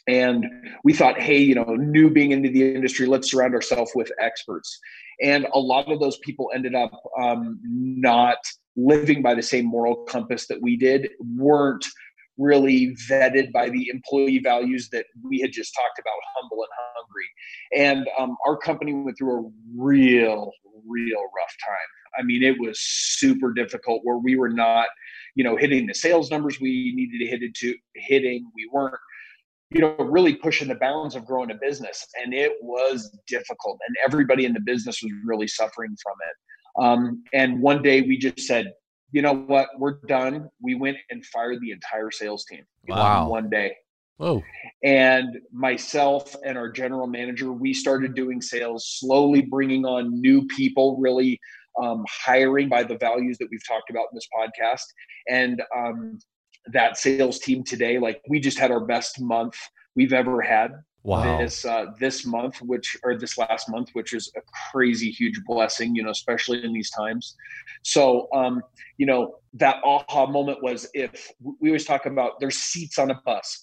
and 0.06 0.46
we 0.84 0.92
thought, 0.92 1.18
hey, 1.20 1.38
you 1.38 1.54
know, 1.54 1.74
new 1.74 2.10
being 2.10 2.32
into 2.32 2.50
the 2.50 2.74
industry, 2.74 3.06
let's 3.06 3.30
surround 3.30 3.54
ourselves 3.54 3.92
with 3.94 4.10
experts. 4.20 4.78
And 5.22 5.46
a 5.52 5.58
lot 5.58 5.90
of 5.90 6.00
those 6.00 6.18
people 6.18 6.50
ended 6.54 6.74
up 6.74 6.92
um, 7.20 7.60
not 7.64 8.38
living 8.76 9.22
by 9.22 9.34
the 9.34 9.42
same 9.42 9.64
moral 9.64 9.96
compass 10.04 10.46
that 10.48 10.60
we 10.60 10.76
did, 10.76 11.10
weren't 11.36 11.86
really 12.38 12.96
vetted 13.08 13.52
by 13.52 13.68
the 13.68 13.88
employee 13.88 14.38
values 14.38 14.88
that 14.90 15.06
we 15.22 15.40
had 15.40 15.52
just 15.52 15.74
talked 15.74 15.98
about 15.98 16.14
humble 16.36 16.58
and 16.62 16.70
hungry. 16.94 17.28
And 17.76 18.08
um, 18.18 18.36
our 18.46 18.56
company 18.56 18.92
went 18.92 19.16
through 19.18 19.46
a 19.46 19.50
real 19.76 20.52
real 20.86 21.20
rough 21.20 21.54
time. 21.66 22.18
I 22.18 22.22
mean 22.22 22.42
it 22.42 22.58
was 22.60 22.78
super 22.80 23.52
difficult 23.52 24.00
where 24.04 24.18
we 24.18 24.36
were 24.36 24.48
not 24.48 24.88
you 25.34 25.44
know 25.44 25.56
hitting 25.56 25.86
the 25.86 25.94
sales 25.94 26.30
numbers 26.30 26.60
we 26.60 26.92
needed 26.94 27.18
to 27.18 27.26
hit 27.26 27.42
it 27.42 27.54
to 27.56 27.74
hitting. 27.94 28.50
We 28.54 28.68
weren't 28.72 28.96
you 29.70 29.80
know 29.80 29.96
really 29.98 30.34
pushing 30.34 30.68
the 30.68 30.74
bounds 30.74 31.14
of 31.14 31.24
growing 31.24 31.50
a 31.50 31.54
business 31.54 32.06
and 32.22 32.34
it 32.34 32.52
was 32.60 33.16
difficult 33.26 33.78
and 33.86 33.96
everybody 34.04 34.44
in 34.44 34.52
the 34.52 34.60
business 34.60 35.02
was 35.02 35.12
really 35.24 35.48
suffering 35.48 35.96
from 36.02 36.14
it. 36.28 36.36
Um, 36.84 37.24
and 37.32 37.60
one 37.62 37.82
day 37.82 38.02
we 38.02 38.18
just 38.18 38.40
said 38.40 38.72
you 39.14 39.22
know 39.22 39.32
what? 39.32 39.68
We're 39.78 40.00
done. 40.08 40.50
We 40.60 40.74
went 40.74 40.96
and 41.08 41.24
fired 41.26 41.60
the 41.60 41.70
entire 41.70 42.10
sales 42.10 42.44
team. 42.46 42.64
Wow. 42.88 43.28
one 43.28 43.48
day. 43.48 43.76
Oh. 44.18 44.42
And 44.82 45.38
myself 45.52 46.34
and 46.44 46.58
our 46.58 46.68
general 46.68 47.06
manager, 47.06 47.52
we 47.52 47.72
started 47.72 48.16
doing 48.16 48.42
sales, 48.42 48.88
slowly 48.98 49.42
bringing 49.42 49.84
on 49.84 50.20
new 50.20 50.44
people, 50.48 50.96
really 50.98 51.38
um, 51.80 52.04
hiring 52.08 52.68
by 52.68 52.82
the 52.82 52.98
values 52.98 53.38
that 53.38 53.46
we've 53.52 53.66
talked 53.66 53.88
about 53.88 54.06
in 54.10 54.16
this 54.16 54.26
podcast. 54.36 54.84
And 55.28 55.62
um, 55.76 56.18
that 56.72 56.96
sales 56.96 57.38
team 57.38 57.62
today, 57.62 58.00
like 58.00 58.20
we 58.28 58.40
just 58.40 58.58
had 58.58 58.72
our 58.72 58.84
best 58.84 59.20
month 59.20 59.54
we've 59.94 60.12
ever 60.12 60.42
had 60.42 60.72
wow. 61.04 61.38
this 61.38 61.64
uh, 61.64 61.86
this 62.00 62.26
month, 62.26 62.60
which 62.62 62.96
or 63.04 63.16
this 63.16 63.38
last 63.38 63.68
month, 63.68 63.90
which 63.92 64.12
is 64.12 64.32
a 64.36 64.40
crazy 64.72 65.10
huge 65.10 65.40
blessing, 65.44 65.94
you 65.94 66.02
know, 66.02 66.10
especially 66.10 66.64
in 66.64 66.72
these 66.72 66.90
times. 66.90 67.36
So, 67.82 68.28
um, 68.34 68.62
you 68.98 69.06
know, 69.06 69.36
that 69.54 69.76
aha 69.84 70.26
moment 70.26 70.62
was 70.62 70.88
if 70.94 71.30
we 71.60 71.68
always 71.68 71.84
talk 71.84 72.06
about 72.06 72.40
there's 72.40 72.56
seats 72.56 72.98
on 72.98 73.10
a 73.10 73.20
bus. 73.24 73.62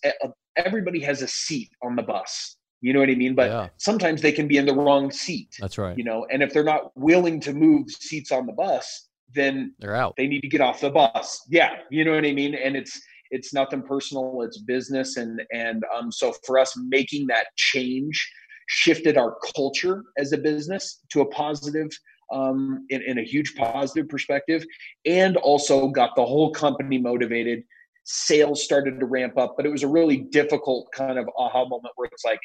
Everybody 0.56 0.99
has 1.01 1.21
a 1.21 1.27
seat 1.27 1.71
on 1.84 1.95
the 1.95 2.04
bus. 2.04 2.58
You 2.82 2.93
know 2.93 2.99
what 2.99 3.10
I 3.10 3.15
mean? 3.15 3.36
But 3.36 3.49
yeah. 3.49 3.67
sometimes 3.77 4.21
they 4.21 4.32
can 4.32 4.47
be 4.47 4.58
in 4.58 4.65
the 4.65 4.73
wrong 4.73 5.12
seat. 5.12 5.56
That's 5.60 5.77
right. 5.77 5.95
You 5.97 6.04
know, 6.04 6.25
and 6.32 6.41
if 6.41 6.51
they're 6.51 6.63
not 6.63 6.91
willing 6.95 7.39
to 7.41 7.54
move 7.54 7.89
seats 7.91 8.32
on 8.32 8.47
the 8.47 8.54
bus, 8.54 9.08
then 9.34 9.73
they're 9.80 9.95
out. 9.95 10.15
They 10.17 10.27
need 10.27 10.41
to 10.41 10.47
get 10.47 10.62
off 10.62 10.82
the 10.82 10.89
bus. 10.89 11.45
Yeah, 11.47 11.75
you 11.89 12.04
know 12.04 12.12
what 12.12 12.25
I 12.25 12.34
mean. 12.34 12.56
And 12.56 12.75
it's 12.75 12.99
it's 13.32 13.54
nothing 13.54 13.82
personal 13.82 14.41
it's 14.41 14.60
business 14.60 15.17
and 15.17 15.41
and 15.52 15.84
um, 15.96 16.12
so 16.12 16.34
for 16.46 16.60
us 16.60 16.74
making 16.78 17.26
that 17.28 17.48
change 17.56 18.30
shifted 18.67 19.17
our 19.17 19.36
culture 19.56 20.04
as 20.17 20.32
a 20.32 20.38
business 20.38 21.02
to 21.10 21.22
a 21.22 21.26
positive 21.26 21.89
um, 22.32 22.86
in, 22.89 23.02
in 23.02 23.17
a 23.17 23.24
huge 23.24 23.56
positive 23.56 24.08
perspective, 24.10 24.65
and 25.06 25.38
also 25.38 25.89
got 25.89 26.15
the 26.15 26.26
whole 26.26 26.52
company 26.52 26.98
motivated. 26.98 27.63
Sales 28.04 28.63
started 28.63 29.00
to 29.00 29.06
ramp 29.06 29.38
up, 29.38 29.56
but 29.58 29.65
it 29.65 29.70
was 29.70 29.84
a 29.84 29.88
really 29.88 30.17
difficult 30.17 30.88
kind 30.94 31.20
of 31.20 31.30
aha 31.38 31.65
moment 31.65 31.94
where 31.96 32.10
it's 32.12 32.26
like, 32.26 32.39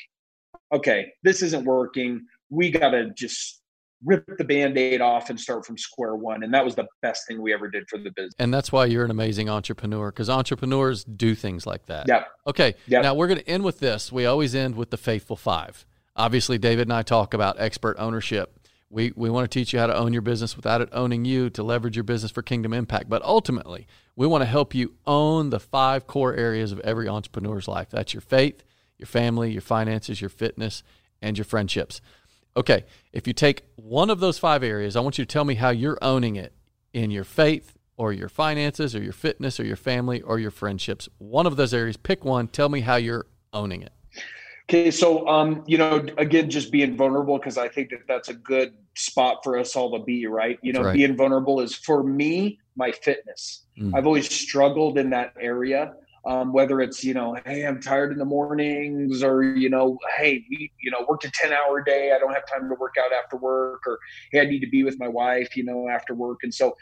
okay, 0.73 1.13
this 1.23 1.43
isn't 1.43 1.65
working. 1.65 2.27
We 2.51 2.71
got 2.71 2.91
to 2.91 3.11
just 3.11 3.63
rip 4.05 4.25
the 4.39 4.45
band-aid 4.45 5.01
off 5.01 5.31
and 5.31 5.41
start 5.41 5.65
from 5.65 5.79
square 5.79 6.15
one 6.15 6.43
and 6.43 6.53
that 6.53 6.65
was 6.65 6.75
the 6.75 6.87
best 7.03 7.27
thing 7.27 7.41
we 7.41 7.53
ever 7.53 7.69
did 7.69 7.89
for 7.89 7.99
the 7.99 8.11
business. 8.11 8.35
And 8.39 8.53
that's 8.53 8.71
why 8.71 8.85
you're 8.87 9.05
an 9.05 9.11
amazing 9.11 9.49
entrepreneur 9.49 10.11
because 10.11 10.29
entrepreneurs 10.29 11.05
do 11.05 11.35
things 11.35 11.67
like 11.67 11.87
that. 11.87 12.07
Yeah 12.09 12.25
okay 12.47 12.75
yep. 12.87 13.03
now 13.03 13.15
we're 13.15 13.27
going 13.27 13.41
to 13.41 13.49
end 13.49 13.65
with 13.65 13.79
this. 13.79 14.13
We 14.13 14.27
always 14.27 14.55
end 14.55 14.77
with 14.77 14.91
the 14.91 14.97
faithful 14.97 15.37
five. 15.37 15.87
Obviously 16.15 16.59
david 16.59 16.83
and 16.83 16.93
i 16.93 17.03
talk 17.03 17.35
about 17.35 17.59
expert 17.59 17.97
ownership. 17.99 18.53
We, 18.89 19.13
we 19.17 19.31
want 19.31 19.51
to 19.51 19.59
teach 19.59 19.73
you 19.73 19.81
how 19.81 19.89
to 19.89 19.97
own 19.97 20.13
your 20.13 20.23
business 20.23 20.57
without 20.57 20.81
it 20.81 20.89
owning 20.93 21.25
you 21.25 21.51
to 21.51 21.63
leverage 21.63 21.97
your 21.97 22.05
business 22.05 22.31
for 22.31 22.43
kingdom 22.43 22.73
impact. 22.73 23.09
But 23.09 23.23
ultimately 23.23 23.87
we 24.15 24.27
want 24.27 24.43
to 24.43 24.47
help 24.47 24.75
you 24.75 24.95
own 25.07 25.51
the 25.51 25.59
five 25.59 26.07
core 26.07 26.35
areas 26.35 26.71
of 26.71 26.81
every 26.81 27.09
entrepreneur's 27.09 27.67
life. 27.67 27.89
That's 27.91 28.15
your 28.15 28.21
faith 28.21 28.63
your 28.99 29.07
family 29.07 29.51
your 29.53 29.63
finances 29.63 30.21
your 30.21 30.31
fitness 30.31 30.83
and 31.23 31.37
your 31.37 31.45
friendships 31.45 32.01
Okay, 32.57 32.85
if 33.13 33.27
you 33.27 33.35
take 33.35 33.65
one 33.77 34.09
of 34.09 34.19
those 34.21 34.39
five 34.39 34.63
areas, 34.63 34.97
I 34.97 35.01
want 35.01 35.19
you 35.19 35.25
to 35.25 35.33
tell 35.33 35.45
me 35.45 35.57
how 35.57 35.71
you're 35.71 35.99
owning 36.01 36.37
it 36.37 36.55
in 36.95 37.11
your 37.11 37.25
faith 37.25 37.77
or 37.99 38.13
your 38.13 38.31
finances 38.31 38.97
or 38.97 39.03
your 39.03 39.13
fitness 39.13 39.61
or 39.61 39.65
your 39.65 39.77
family 39.77 40.23
or 40.23 40.39
your 40.39 40.51
friendships. 40.51 41.09
One 41.19 41.47
of 41.47 41.57
those 41.57 41.75
areas, 41.75 41.97
pick 41.97 42.25
one, 42.25 42.49
tell 42.49 42.71
me 42.71 42.81
how 42.81 42.97
you're 42.97 43.27
owning 43.53 43.83
it. 43.83 43.93
Okay, 44.69 44.91
so 44.91 45.29
um, 45.29 45.63
you 45.67 45.79
know, 45.79 46.05
again, 46.17 46.51
just 46.51 46.73
being 46.73 46.97
vulnerable 46.97 47.39
because 47.39 47.59
I 47.59 47.69
think 47.69 47.91
that 47.91 48.07
that's 48.09 48.31
a 48.31 48.35
good 48.35 48.75
spot 48.97 49.45
for 49.45 49.59
us 49.59 49.77
all 49.77 49.97
to 49.97 50.05
be, 50.05 50.27
right? 50.27 50.59
You 50.63 50.73
know, 50.73 50.83
right. 50.83 50.95
being 50.95 51.17
vulnerable 51.17 51.61
is 51.61 51.75
for 51.75 52.03
me 52.03 52.59
my 52.75 52.91
fitness. 52.91 53.67
Mm. 53.79 53.95
I've 53.95 54.07
always 54.07 54.29
struggled 54.33 54.99
in 54.99 55.11
that 55.11 55.35
area 55.39 55.95
um, 56.27 56.53
whether 56.53 56.81
it's 56.81 57.05
you 57.05 57.15
know 57.15 57.37
hey 57.47 57.65
i'm 57.65 57.81
tired 57.81 58.13
in 58.13 58.19
the 58.19 58.25
mornings 58.25 59.23
or 59.23 59.43
you 59.43 59.71
know 59.71 59.97
hey 60.19 60.45
we, 60.51 60.71
you 60.81 60.91
know 60.91 61.07
worked 61.09 61.25
a 61.25 61.31
10 61.31 61.53
hour 61.53 61.83
day 61.83 62.13
i 62.15 62.19
don't 62.19 62.33
have 62.33 62.43
time 62.53 62.69
to 62.69 62.75
work 62.75 62.95
out 63.03 63.13
after 63.13 63.37
work 63.37 63.83
or 63.87 63.99
hey 64.33 64.41
i 64.41 64.45
need 64.45 64.61
to 64.61 64.69
be 64.69 64.83
with 64.83 64.99
my 64.99 65.09
wife 65.09 65.57
you 65.57 65.65
know 65.65 65.89
after 65.89 66.15
work. 66.15 66.39
And 66.43 66.53
so 66.53 66.75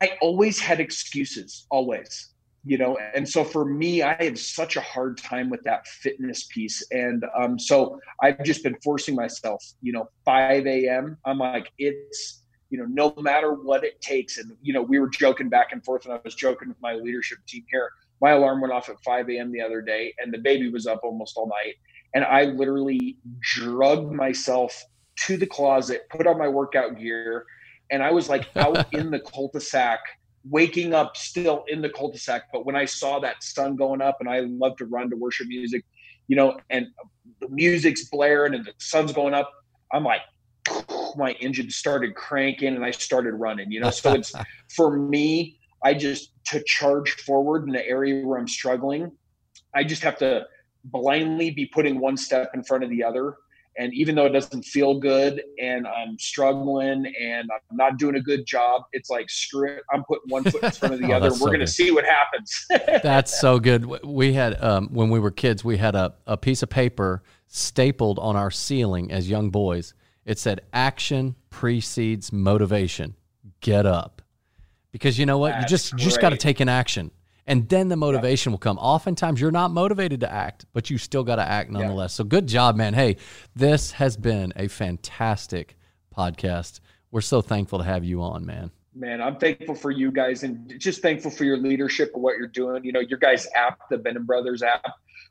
i 0.00 0.16
always 0.20 0.58
had 0.58 0.80
excuses 0.80 1.66
always 1.70 2.30
you 2.64 2.78
know 2.78 2.96
and 3.14 3.28
so 3.28 3.44
for 3.44 3.64
me 3.64 4.02
i 4.02 4.16
have 4.22 4.38
such 4.38 4.76
a 4.76 4.80
hard 4.80 5.18
time 5.18 5.50
with 5.50 5.62
that 5.64 5.86
fitness 5.86 6.46
piece. 6.46 6.82
And 6.90 7.24
um, 7.36 7.58
so 7.58 7.98
i've 8.22 8.42
just 8.44 8.62
been 8.62 8.76
forcing 8.82 9.14
myself 9.14 9.62
you 9.82 9.92
know 9.92 10.08
5 10.24 10.66
a.m 10.66 11.18
i'm 11.26 11.38
like 11.38 11.70
it's 11.78 12.44
you 12.70 12.78
know 12.78 12.86
no 12.88 13.20
matter 13.20 13.52
what 13.52 13.84
it 13.84 14.00
takes. 14.00 14.38
And 14.38 14.56
you 14.62 14.72
know 14.72 14.80
we 14.80 14.98
were 14.98 15.08
joking 15.08 15.50
back 15.50 15.72
and 15.72 15.84
forth 15.84 16.06
and 16.06 16.14
i 16.14 16.20
was 16.24 16.34
joking 16.34 16.68
with 16.68 16.80
my 16.80 16.94
leadership 16.94 17.38
team 17.46 17.64
here 17.70 17.90
my 18.22 18.30
alarm 18.30 18.60
went 18.60 18.72
off 18.72 18.88
at 18.88 19.02
5 19.04 19.28
a.m. 19.30 19.50
the 19.50 19.60
other 19.60 19.82
day, 19.82 20.14
and 20.18 20.32
the 20.32 20.38
baby 20.38 20.70
was 20.70 20.86
up 20.86 21.00
almost 21.02 21.36
all 21.36 21.48
night. 21.48 21.74
And 22.14 22.24
I 22.24 22.44
literally 22.44 23.18
drugged 23.40 24.12
myself 24.12 24.80
to 25.26 25.36
the 25.36 25.46
closet, 25.46 26.02
put 26.08 26.26
on 26.28 26.38
my 26.38 26.48
workout 26.48 26.98
gear, 26.98 27.44
and 27.90 28.02
I 28.02 28.12
was 28.12 28.28
like 28.28 28.48
out 28.56 28.86
in 28.94 29.10
the 29.10 29.18
cul-de-sac, 29.18 29.98
waking 30.48 30.94
up 30.94 31.16
still 31.16 31.64
in 31.66 31.82
the 31.82 31.90
cul-de-sac. 31.90 32.44
But 32.52 32.64
when 32.64 32.76
I 32.76 32.84
saw 32.84 33.18
that 33.18 33.42
sun 33.42 33.74
going 33.74 34.00
up, 34.00 34.18
and 34.20 34.28
I 34.28 34.40
love 34.40 34.76
to 34.76 34.86
run 34.86 35.10
to 35.10 35.16
worship 35.16 35.48
music, 35.48 35.84
you 36.28 36.36
know, 36.36 36.56
and 36.70 36.86
the 37.40 37.48
music's 37.48 38.08
blaring 38.08 38.54
and 38.54 38.64
the 38.64 38.72
sun's 38.78 39.12
going 39.12 39.34
up, 39.34 39.50
I'm 39.92 40.04
like, 40.04 40.22
my 41.16 41.32
engine 41.40 41.70
started 41.70 42.14
cranking 42.14 42.76
and 42.76 42.84
I 42.84 42.92
started 42.92 43.34
running, 43.34 43.72
you 43.72 43.80
know. 43.80 43.90
So 43.90 44.12
it's 44.12 44.32
for 44.76 44.96
me, 44.96 45.58
I 45.84 45.94
just 45.94 46.32
to 46.46 46.62
charge 46.66 47.12
forward 47.12 47.64
in 47.64 47.72
the 47.72 47.86
area 47.86 48.26
where 48.26 48.38
I'm 48.38 48.48
struggling, 48.48 49.10
I 49.74 49.84
just 49.84 50.02
have 50.02 50.18
to 50.18 50.46
blindly 50.84 51.50
be 51.50 51.66
putting 51.66 52.00
one 52.00 52.16
step 52.16 52.50
in 52.54 52.62
front 52.62 52.84
of 52.84 52.90
the 52.90 53.02
other. 53.02 53.36
And 53.78 53.94
even 53.94 54.14
though 54.14 54.26
it 54.26 54.32
doesn't 54.32 54.64
feel 54.64 55.00
good 55.00 55.42
and 55.58 55.86
I'm 55.86 56.18
struggling 56.18 57.06
and 57.18 57.48
I'm 57.50 57.76
not 57.76 57.96
doing 57.96 58.16
a 58.16 58.20
good 58.20 58.44
job, 58.44 58.82
it's 58.92 59.08
like, 59.08 59.30
screw 59.30 59.76
it. 59.76 59.82
I'm 59.90 60.04
putting 60.04 60.28
one 60.28 60.44
foot 60.44 60.62
in 60.62 60.70
front 60.72 60.94
of 60.94 61.00
the 61.00 61.06
oh, 61.12 61.16
other. 61.16 61.30
We're 61.30 61.36
so 61.36 61.46
going 61.46 61.60
to 61.60 61.66
see 61.66 61.90
what 61.90 62.04
happens. 62.04 62.66
that's 63.02 63.40
so 63.40 63.58
good. 63.58 64.04
We 64.04 64.34
had, 64.34 64.62
um, 64.62 64.88
when 64.92 65.08
we 65.08 65.18
were 65.18 65.30
kids, 65.30 65.64
we 65.64 65.78
had 65.78 65.94
a, 65.94 66.14
a 66.26 66.36
piece 66.36 66.62
of 66.62 66.68
paper 66.68 67.22
stapled 67.48 68.18
on 68.18 68.36
our 68.36 68.50
ceiling 68.50 69.10
as 69.10 69.30
young 69.30 69.48
boys. 69.48 69.94
It 70.26 70.38
said, 70.38 70.60
action 70.74 71.34
precedes 71.48 72.30
motivation. 72.30 73.14
Get 73.60 73.86
up 73.86 74.21
because 74.92 75.18
you 75.18 75.26
know 75.26 75.38
what? 75.38 75.50
That's 75.50 75.62
you 75.64 75.68
just 75.68 75.92
you 75.92 75.98
just 75.98 76.20
got 76.20 76.30
to 76.30 76.36
take 76.36 76.60
an 76.60 76.68
action. 76.68 77.10
And 77.44 77.68
then 77.68 77.88
the 77.88 77.96
motivation 77.96 78.52
will 78.52 78.58
come. 78.60 78.78
Oftentimes 78.78 79.40
you're 79.40 79.50
not 79.50 79.72
motivated 79.72 80.20
to 80.20 80.32
act 80.32 80.66
but 80.72 80.90
you 80.90 80.98
still 80.98 81.24
got 81.24 81.36
to 81.36 81.42
act 81.42 81.70
nonetheless. 81.70 82.14
So 82.14 82.24
good 82.24 82.46
job 82.46 82.76
man. 82.76 82.94
Hey 82.94 83.16
this 83.56 83.92
has 83.92 84.16
been 84.16 84.52
a 84.54 84.68
fantastic 84.68 85.76
podcast. 86.16 86.80
We're 87.10 87.20
so 87.20 87.42
thankful 87.42 87.78
to 87.78 87.84
have 87.84 88.04
you 88.04 88.22
on 88.22 88.46
man 88.46 88.70
man 88.94 89.20
i'm 89.20 89.36
thankful 89.36 89.74
for 89.74 89.90
you 89.90 90.10
guys 90.10 90.42
and 90.42 90.78
just 90.78 91.02
thankful 91.02 91.30
for 91.30 91.44
your 91.44 91.56
leadership 91.56 92.10
and 92.14 92.22
what 92.22 92.36
you're 92.36 92.46
doing 92.48 92.84
you 92.84 92.92
know 92.92 93.00
your 93.00 93.18
guys 93.18 93.46
app 93.54 93.78
the 93.90 93.98
Benham 93.98 94.26
brothers 94.26 94.62
app 94.62 94.84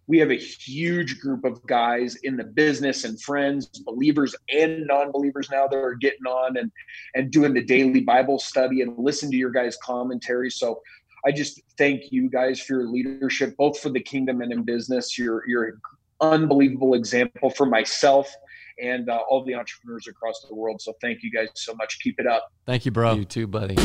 we 0.08 0.18
have 0.18 0.32
a 0.32 0.38
huge 0.38 1.20
group 1.20 1.46
of 1.46 1.66
guys 1.68 2.16
in 2.24 2.36
the 2.36 2.44
business 2.44 3.06
and 3.06 3.22
friends, 3.22 3.68
believers 3.86 4.36
and 4.54 4.86
non-believers 4.86 5.50
now 5.52 5.68
that 5.68 5.78
are 5.78 5.96
getting 5.96 6.26
on 6.28 6.58
and 6.58 6.72
and 7.16 7.32
doing 7.32 7.54
the 7.54 7.64
daily 7.64 8.02
Bible 8.02 8.40
study 8.40 8.82
and 8.82 8.98
listen 8.98 9.32
to 9.32 9.38
your 9.38 9.52
guys' 9.52 9.78
commentary. 9.84 10.50
So 10.50 10.82
I 11.26 11.32
just 11.32 11.62
thank 11.78 12.12
you 12.12 12.30
guys 12.30 12.60
for 12.60 12.74
your 12.82 12.90
leadership, 12.90 13.56
both 13.58 13.80
for 13.80 13.90
the 13.90 14.02
kingdom 14.02 14.42
and 14.42 14.52
in 14.52 14.64
business. 14.64 15.18
You're 15.18 15.48
you're 15.48 15.66
an 15.66 15.82
unbelievable 16.20 16.94
example 16.94 17.50
for 17.50 17.66
myself 17.66 18.34
and 18.82 19.10
uh, 19.10 19.20
all 19.30 19.44
the 19.46 19.56
entrepreneurs 19.56 20.08
across 20.08 20.44
the 20.50 20.56
world. 20.56 20.82
So 20.82 20.94
thank 21.02 21.24
you 21.24 21.32
guys 21.32 21.50
so 21.56 21.74
much. 21.76 22.00
Keep 22.02 22.20
it 22.20 22.28
up. 22.28 22.52
Thank 22.66 22.86
you, 22.86 22.92
bro. 22.92 23.14
You 23.14 23.26
too, 23.26 23.48
buddy. 23.48 23.76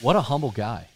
What 0.00 0.16
a 0.16 0.20
humble 0.20 0.50
guy. 0.50 0.88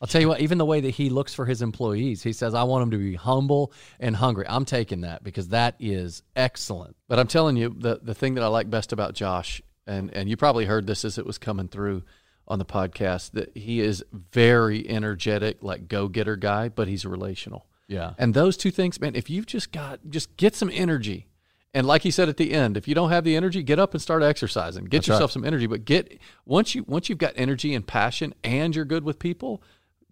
I'll 0.00 0.08
tell 0.08 0.20
you 0.20 0.28
what, 0.28 0.40
even 0.40 0.58
the 0.58 0.64
way 0.64 0.80
that 0.80 0.90
he 0.90 1.10
looks 1.10 1.34
for 1.34 1.44
his 1.44 1.62
employees, 1.62 2.22
he 2.22 2.32
says, 2.32 2.54
I 2.54 2.64
want 2.64 2.82
them 2.82 2.90
to 2.92 2.98
be 2.98 3.14
humble 3.14 3.72
and 3.98 4.14
hungry. 4.14 4.46
I'm 4.48 4.64
taking 4.64 5.02
that 5.02 5.24
because 5.24 5.48
that 5.48 5.76
is 5.80 6.22
excellent. 6.36 6.96
But 7.08 7.18
I'm 7.18 7.26
telling 7.26 7.56
you, 7.56 7.74
the, 7.76 8.00
the 8.02 8.14
thing 8.14 8.34
that 8.34 8.44
I 8.44 8.48
like 8.48 8.70
best 8.70 8.92
about 8.92 9.14
Josh, 9.14 9.62
and, 9.86 10.12
and 10.12 10.28
you 10.28 10.36
probably 10.36 10.66
heard 10.66 10.86
this 10.86 11.04
as 11.04 11.18
it 11.18 11.26
was 11.26 11.38
coming 11.38 11.68
through 11.68 12.02
on 12.48 12.58
the 12.58 12.64
podcast, 12.64 13.32
that 13.32 13.56
he 13.56 13.80
is 13.80 14.04
very 14.12 14.88
energetic, 14.88 15.62
like 15.62 15.86
go 15.86 16.08
getter 16.08 16.36
guy, 16.36 16.68
but 16.68 16.88
he's 16.88 17.04
relational. 17.04 17.66
Yeah. 17.86 18.14
And 18.18 18.34
those 18.34 18.56
two 18.56 18.70
things, 18.70 19.00
man, 19.00 19.14
if 19.14 19.30
you've 19.30 19.46
just 19.46 19.70
got, 19.72 20.00
just 20.10 20.36
get 20.36 20.54
some 20.54 20.70
energy 20.72 21.28
and 21.74 21.86
like 21.86 22.02
he 22.02 22.10
said 22.10 22.28
at 22.28 22.38
the 22.38 22.52
end, 22.52 22.76
if 22.76 22.88
you 22.88 22.94
don't 22.96 23.10
have 23.10 23.22
the 23.22 23.36
energy, 23.36 23.62
get 23.62 23.78
up 23.78 23.92
and 23.92 24.02
start 24.02 24.24
exercising. 24.24 24.86
Get 24.86 24.98
That's 24.98 25.06
yourself 25.06 25.28
right. 25.28 25.34
some 25.34 25.44
energy. 25.44 25.68
But 25.68 25.84
get 25.84 26.18
once 26.44 26.74
you 26.74 26.82
once 26.88 27.08
you've 27.08 27.18
got 27.18 27.34
energy 27.36 27.72
and 27.72 27.86
passion 27.86 28.34
and 28.42 28.74
you're 28.74 28.84
good 28.84 29.04
with 29.04 29.20
people, 29.20 29.62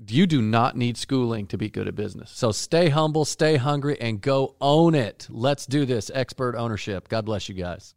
you 0.07 0.29
do 0.29 0.41
not 0.41 0.77
need 0.77 0.97
schooling 0.97 1.49
to 1.49 1.59
be 1.59 1.69
good 1.69 1.89
at 1.89 1.97
business. 1.97 2.31
So 2.31 2.53
stay 2.53 2.91
humble, 2.91 3.25
stay 3.25 3.57
hungry, 3.57 4.01
and 4.01 4.21
go 4.21 4.55
own 4.61 4.95
it. 4.95 5.27
Let's 5.29 5.67
do 5.67 5.85
this. 5.87 6.09
Expert 6.15 6.55
ownership. 6.55 7.09
God 7.09 7.25
bless 7.25 7.49
you 7.49 7.57
guys. 7.57 7.96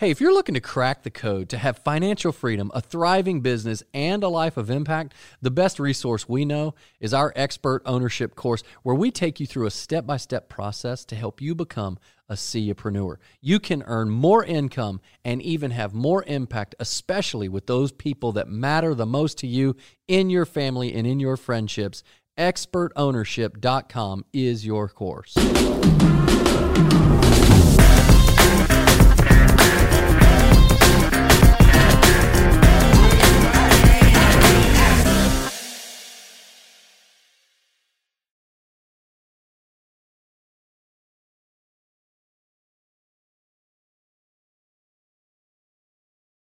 Hey, 0.00 0.10
if 0.10 0.18
you're 0.18 0.32
looking 0.32 0.54
to 0.54 0.62
crack 0.62 1.02
the 1.02 1.10
code 1.10 1.50
to 1.50 1.58
have 1.58 1.80
financial 1.80 2.32
freedom, 2.32 2.70
a 2.72 2.80
thriving 2.80 3.42
business, 3.42 3.82
and 3.92 4.24
a 4.24 4.28
life 4.28 4.56
of 4.56 4.70
impact, 4.70 5.12
the 5.42 5.50
best 5.50 5.78
resource 5.78 6.26
we 6.26 6.46
know 6.46 6.74
is 7.00 7.12
our 7.12 7.34
expert 7.36 7.82
ownership 7.84 8.34
course, 8.34 8.62
where 8.82 8.94
we 8.94 9.10
take 9.10 9.40
you 9.40 9.46
through 9.46 9.66
a 9.66 9.70
step 9.70 10.06
by 10.06 10.16
step 10.16 10.48
process 10.48 11.04
to 11.04 11.14
help 11.14 11.42
you 11.42 11.54
become 11.54 11.98
a 12.30 12.32
CEOpreneur. 12.32 13.16
You 13.42 13.60
can 13.60 13.82
earn 13.82 14.08
more 14.08 14.42
income 14.42 15.02
and 15.22 15.42
even 15.42 15.70
have 15.72 15.92
more 15.92 16.24
impact, 16.26 16.74
especially 16.80 17.50
with 17.50 17.66
those 17.66 17.92
people 17.92 18.32
that 18.32 18.48
matter 18.48 18.94
the 18.94 19.04
most 19.04 19.36
to 19.40 19.46
you 19.46 19.76
in 20.08 20.30
your 20.30 20.46
family 20.46 20.94
and 20.94 21.06
in 21.06 21.20
your 21.20 21.36
friendships. 21.36 22.02
ExpertOwnership.com 22.38 24.24
is 24.32 24.64
your 24.64 24.88
course. 24.88 25.36